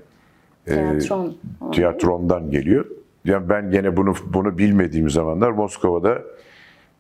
tiyatron. 0.65 1.35
tiyatrondan 1.71 2.51
geliyor. 2.51 2.85
Yani 3.25 3.49
ben 3.49 3.71
gene 3.71 3.97
bunu 3.97 4.13
bunu 4.33 4.57
bilmediğim 4.57 5.09
zamanlar 5.09 5.51
Moskova'da 5.51 6.21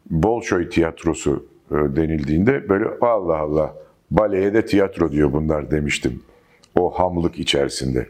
Bolşoy 0.09 0.69
tiyatrosu 0.69 1.45
e, 1.71 1.75
denildiğinde 1.75 2.69
böyle 2.69 2.85
Allah 3.01 3.37
Allah 3.37 3.75
baleye 4.11 4.53
de 4.53 4.65
tiyatro 4.65 5.11
diyor 5.11 5.33
bunlar 5.33 5.71
demiştim. 5.71 6.23
O 6.75 6.89
hamlık 6.89 7.39
içerisinde. 7.39 8.07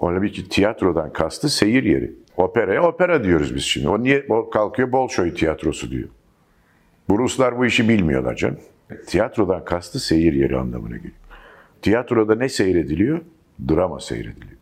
Halbuki 0.00 0.48
tiyatrodan 0.48 1.12
kastı 1.12 1.48
seyir 1.48 1.82
yeri. 1.82 2.12
Operaya 2.36 2.82
opera 2.82 3.24
diyoruz 3.24 3.54
biz 3.54 3.62
şimdi. 3.62 3.88
O 3.88 4.02
niye 4.02 4.26
o 4.28 4.50
kalkıyor 4.50 4.92
Bolşoy 4.92 5.34
tiyatrosu 5.34 5.90
diyor. 5.90 6.08
Bu 7.08 7.18
Ruslar 7.18 7.58
bu 7.58 7.66
işi 7.66 7.88
bilmiyorlar 7.88 8.34
canım. 8.34 8.58
Tiyatrodan 9.06 9.64
kastı 9.64 10.00
seyir 10.00 10.32
yeri 10.32 10.56
anlamına 10.56 10.96
geliyor. 10.96 11.14
Tiyatroda 11.82 12.34
ne 12.34 12.48
seyrediliyor? 12.48 13.20
Drama 13.68 14.00
seyrediliyor. 14.00 14.58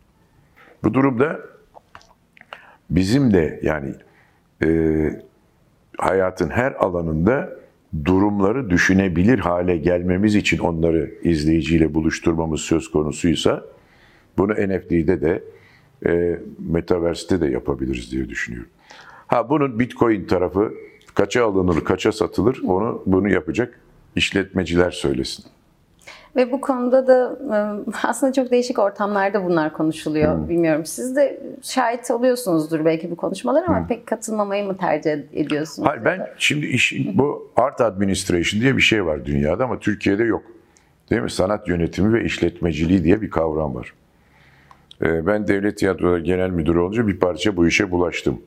Bu 0.83 0.93
durumda 0.93 1.39
bizim 2.89 3.33
de 3.33 3.59
yani 3.63 3.93
e, 4.63 4.69
hayatın 5.97 6.49
her 6.49 6.71
alanında 6.71 7.49
durumları 8.05 8.69
düşünebilir 8.69 9.39
hale 9.39 9.77
gelmemiz 9.77 10.35
için 10.35 10.57
onları 10.57 11.11
izleyiciyle 11.23 11.93
buluşturmamız 11.93 12.61
söz 12.61 12.91
konusuysa 12.91 13.63
bunu 14.37 14.53
NFT'de 14.53 15.21
de 15.21 15.43
e, 16.05 16.39
Metaverse'te 16.59 17.41
de 17.41 17.47
yapabiliriz 17.47 18.11
diye 18.11 18.29
düşünüyorum. 18.29 18.69
Ha 19.27 19.49
bunun 19.49 19.79
Bitcoin 19.79 20.25
tarafı 20.25 20.73
kaça 21.13 21.45
alınır, 21.45 21.83
kaça 21.83 22.11
satılır 22.11 22.61
onu 22.65 23.03
bunu 23.05 23.29
yapacak 23.29 23.79
işletmeciler 24.15 24.91
söylesin. 24.91 25.45
Ve 26.35 26.51
bu 26.51 26.61
konuda 26.61 27.07
da 27.07 27.37
e, 27.55 27.57
aslında 28.03 28.33
çok 28.33 28.51
değişik 28.51 28.79
ortamlarda 28.79 29.45
bunlar 29.45 29.73
konuşuluyor. 29.73 30.37
Hmm. 30.37 30.49
Bilmiyorum. 30.49 30.85
Siz 30.85 31.15
de 31.15 31.41
şahit 31.61 32.11
oluyorsunuzdur 32.11 32.85
belki 32.85 33.11
bu 33.11 33.15
konuşmalara 33.15 33.67
ama 33.67 33.87
pek 33.87 34.07
katılmamayı 34.07 34.63
mı 34.63 34.77
tercih 34.77 35.11
ediyorsunuz? 35.33 35.77
Hmm. 35.77 35.85
Hayır 35.85 36.05
ben 36.05 36.29
şimdi 36.37 36.65
işin 36.65 37.17
bu 37.17 37.51
art 37.55 37.81
administration 37.81 38.61
diye 38.61 38.77
bir 38.77 38.81
şey 38.81 39.05
var 39.05 39.25
dünyada 39.25 39.63
ama 39.63 39.79
Türkiye'de 39.79 40.23
yok. 40.23 40.43
Değil 41.09 41.21
mi? 41.21 41.31
Sanat 41.31 41.67
yönetimi 41.67 42.13
ve 42.13 42.23
işletmeciliği 42.25 43.03
diye 43.03 43.21
bir 43.21 43.29
kavram 43.29 43.75
var. 43.75 43.93
Ee, 45.01 45.27
Ben 45.27 45.47
devlet 45.47 45.77
tiyatroları 45.77 46.19
genel 46.19 46.49
müdürü 46.49 46.79
olunca 46.79 47.07
bir 47.07 47.19
parça 47.19 47.57
bu 47.57 47.67
işe 47.67 47.91
bulaştım. 47.91 48.41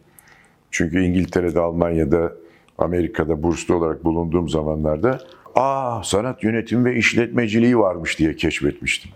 Çünkü 0.71 1.01
İngiltere'de, 1.01 1.61
Almanya'da, 1.61 2.33
Amerika'da 2.79 3.43
burslu 3.43 3.75
olarak 3.75 4.05
bulunduğum 4.05 4.49
zamanlarda 4.49 5.21
aa 5.57 6.03
sanat 6.05 6.45
yönetimi 6.45 6.85
ve 6.85 6.97
işletmeciliği 6.97 7.79
varmış 7.79 8.19
diye 8.19 8.37
keşfetmiştim. 8.37 9.11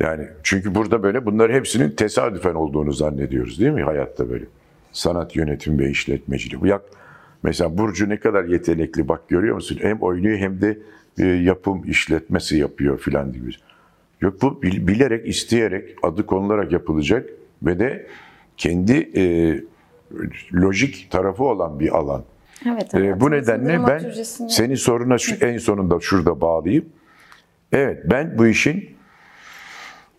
Yani 0.00 0.26
çünkü 0.42 0.74
burada 0.74 1.02
böyle 1.02 1.26
bunların 1.26 1.54
hepsinin 1.54 1.90
tesadüfen 1.90 2.54
olduğunu 2.54 2.92
zannediyoruz 2.92 3.60
değil 3.60 3.72
mi 3.72 3.82
hayatta 3.82 4.30
böyle? 4.30 4.44
Sanat 4.92 5.36
yönetimi 5.36 5.78
ve 5.78 5.90
işletmeciliği. 5.90 6.60
Bu 6.60 6.66
yak 6.66 6.82
mesela 7.42 7.78
Burcu 7.78 8.08
ne 8.08 8.16
kadar 8.16 8.44
yetenekli 8.44 9.08
bak 9.08 9.28
görüyor 9.28 9.54
musun? 9.54 9.78
Hem 9.80 9.98
oynuyor 10.02 10.38
hem 10.38 10.60
de 10.60 10.78
e, 11.18 11.26
yapım 11.26 11.82
işletmesi 11.90 12.56
yapıyor 12.56 12.98
filan 12.98 13.32
gibi. 13.32 13.50
Yok 14.20 14.42
bu 14.42 14.62
bil- 14.62 14.86
bilerek, 14.86 15.28
isteyerek, 15.28 15.94
adı 16.02 16.26
konularak 16.26 16.72
yapılacak 16.72 17.30
ve 17.62 17.78
de 17.78 18.06
kendi 18.56 19.10
e, 19.16 19.24
lojik 20.54 21.10
tarafı 21.10 21.44
olan 21.44 21.80
bir 21.80 21.96
alan. 21.98 22.24
Evet, 22.66 22.94
Ee, 22.94 23.20
bu 23.20 23.30
hayatımızın 23.30 23.30
nedenle 23.30 23.86
ben 23.86 24.10
senin 24.48 24.74
soruna 24.74 25.18
şu, 25.18 25.34
en 25.46 25.58
sonunda 25.58 26.00
şurada 26.00 26.40
bağlayayım. 26.40 26.84
Evet 27.72 28.02
ben 28.10 28.38
bu 28.38 28.46
işin 28.46 28.96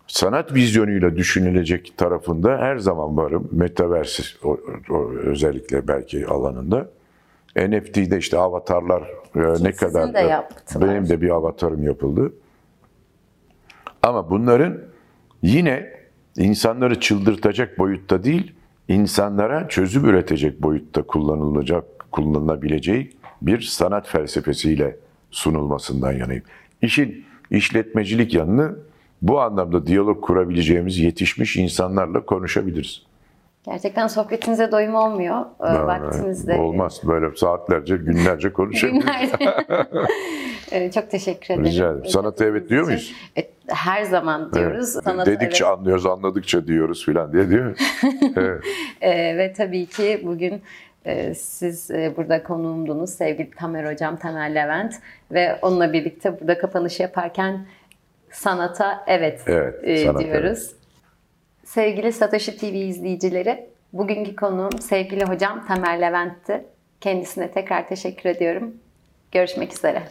sanat 0.06 0.54
vizyonuyla 0.54 1.16
düşünülecek 1.16 1.94
tarafında 1.96 2.58
her 2.58 2.76
zaman 2.76 3.16
varım. 3.16 3.48
Metaverse 3.52 4.22
o, 4.44 4.58
o 4.90 5.10
özellikle 5.12 5.88
belki 5.88 6.26
alanında. 6.26 6.88
NFT'de 7.56 8.18
işte 8.18 8.38
avatarlar 8.38 9.02
e, 9.36 9.64
ne 9.64 9.72
kadar 9.72 10.14
de 10.14 10.20
yaptılar. 10.20 10.88
benim 10.88 11.08
de 11.08 11.20
bir 11.20 11.30
avatarım 11.30 11.82
yapıldı. 11.82 12.32
Ama 14.02 14.30
bunların 14.30 14.78
yine 15.42 15.92
insanları 16.36 17.00
çıldırtacak 17.00 17.78
boyutta 17.78 18.24
değil, 18.24 18.54
insanlara 18.88 19.68
çözüm 19.68 20.04
üretecek 20.04 20.62
boyutta 20.62 21.02
kullanılacak, 21.02 21.84
kullanılabileceği 22.14 23.10
bir 23.42 23.60
sanat 23.60 24.08
felsefesiyle 24.08 24.96
sunulmasından 25.30 26.12
yanayım. 26.12 26.42
İşin 26.82 27.24
işletmecilik 27.50 28.34
yanını 28.34 28.76
bu 29.22 29.40
anlamda 29.40 29.86
diyalog 29.86 30.24
kurabileceğimiz 30.24 30.98
yetişmiş 30.98 31.56
insanlarla 31.56 32.26
konuşabiliriz. 32.26 33.02
Gerçekten 33.66 34.06
sohbetinize 34.06 34.72
doyum 34.72 34.94
olmuyor. 34.94 35.40
Ee, 35.60 35.64
Vaktinizde. 35.64 36.54
Olmaz 36.54 37.00
böyle 37.04 37.36
saatlerce, 37.36 37.96
günlerce 37.96 38.52
konuşabiliriz. 38.52 39.32
Günlerce. 39.38 39.54
Ee, 40.72 40.90
Çok 40.90 41.10
teşekkür 41.10 41.54
ederim. 41.54 41.64
Rica 41.64 41.90
ederim. 41.90 42.06
Sanata 42.06 42.44
evet 42.44 42.68
diyor 42.68 42.84
muyuz? 42.84 43.12
Evet, 43.36 43.50
her 43.68 44.02
zaman 44.02 44.52
diyoruz. 44.52 44.88
Sanat, 44.88 45.26
Dedikçe 45.26 45.64
evet. 45.64 45.78
anlıyoruz, 45.78 46.06
anladıkça 46.06 46.66
diyoruz 46.66 47.04
filan 47.04 47.32
diye 47.32 47.50
değil 47.50 47.62
mi? 47.62 47.74
evet. 48.36 48.64
Ee, 49.00 49.36
ve 49.36 49.52
tabii 49.52 49.86
ki 49.86 50.22
bugün 50.24 50.62
siz 51.34 51.90
e, 51.90 52.16
burada 52.16 52.42
konuğumdunuz 52.42 53.10
sevgili 53.10 53.50
Tamer 53.50 53.92
Hocam, 53.92 54.16
Tamer 54.16 54.54
Levent 54.54 54.94
ve 55.32 55.58
onunla 55.62 55.92
birlikte 55.92 56.40
burada 56.40 56.58
kapanış 56.58 57.00
yaparken 57.00 57.66
sanata 58.30 59.04
evet, 59.06 59.40
Evet, 59.46 59.74
e, 59.82 60.04
sanat 60.04 60.20
diyoruz. 60.20 60.70
Sevgili 61.64 62.12
Satoshi 62.12 62.56
TV 62.56 62.64
izleyicileri, 62.64 63.66
bugünkü 63.92 64.36
konuğum 64.36 64.78
sevgili 64.80 65.24
hocam 65.24 65.66
Tamer 65.66 66.00
Levent'ti. 66.00 66.64
Kendisine 67.00 67.50
tekrar 67.50 67.88
teşekkür 67.88 68.30
ediyorum. 68.30 68.74
Görüşmek 69.32 69.72
üzere. 69.72 70.02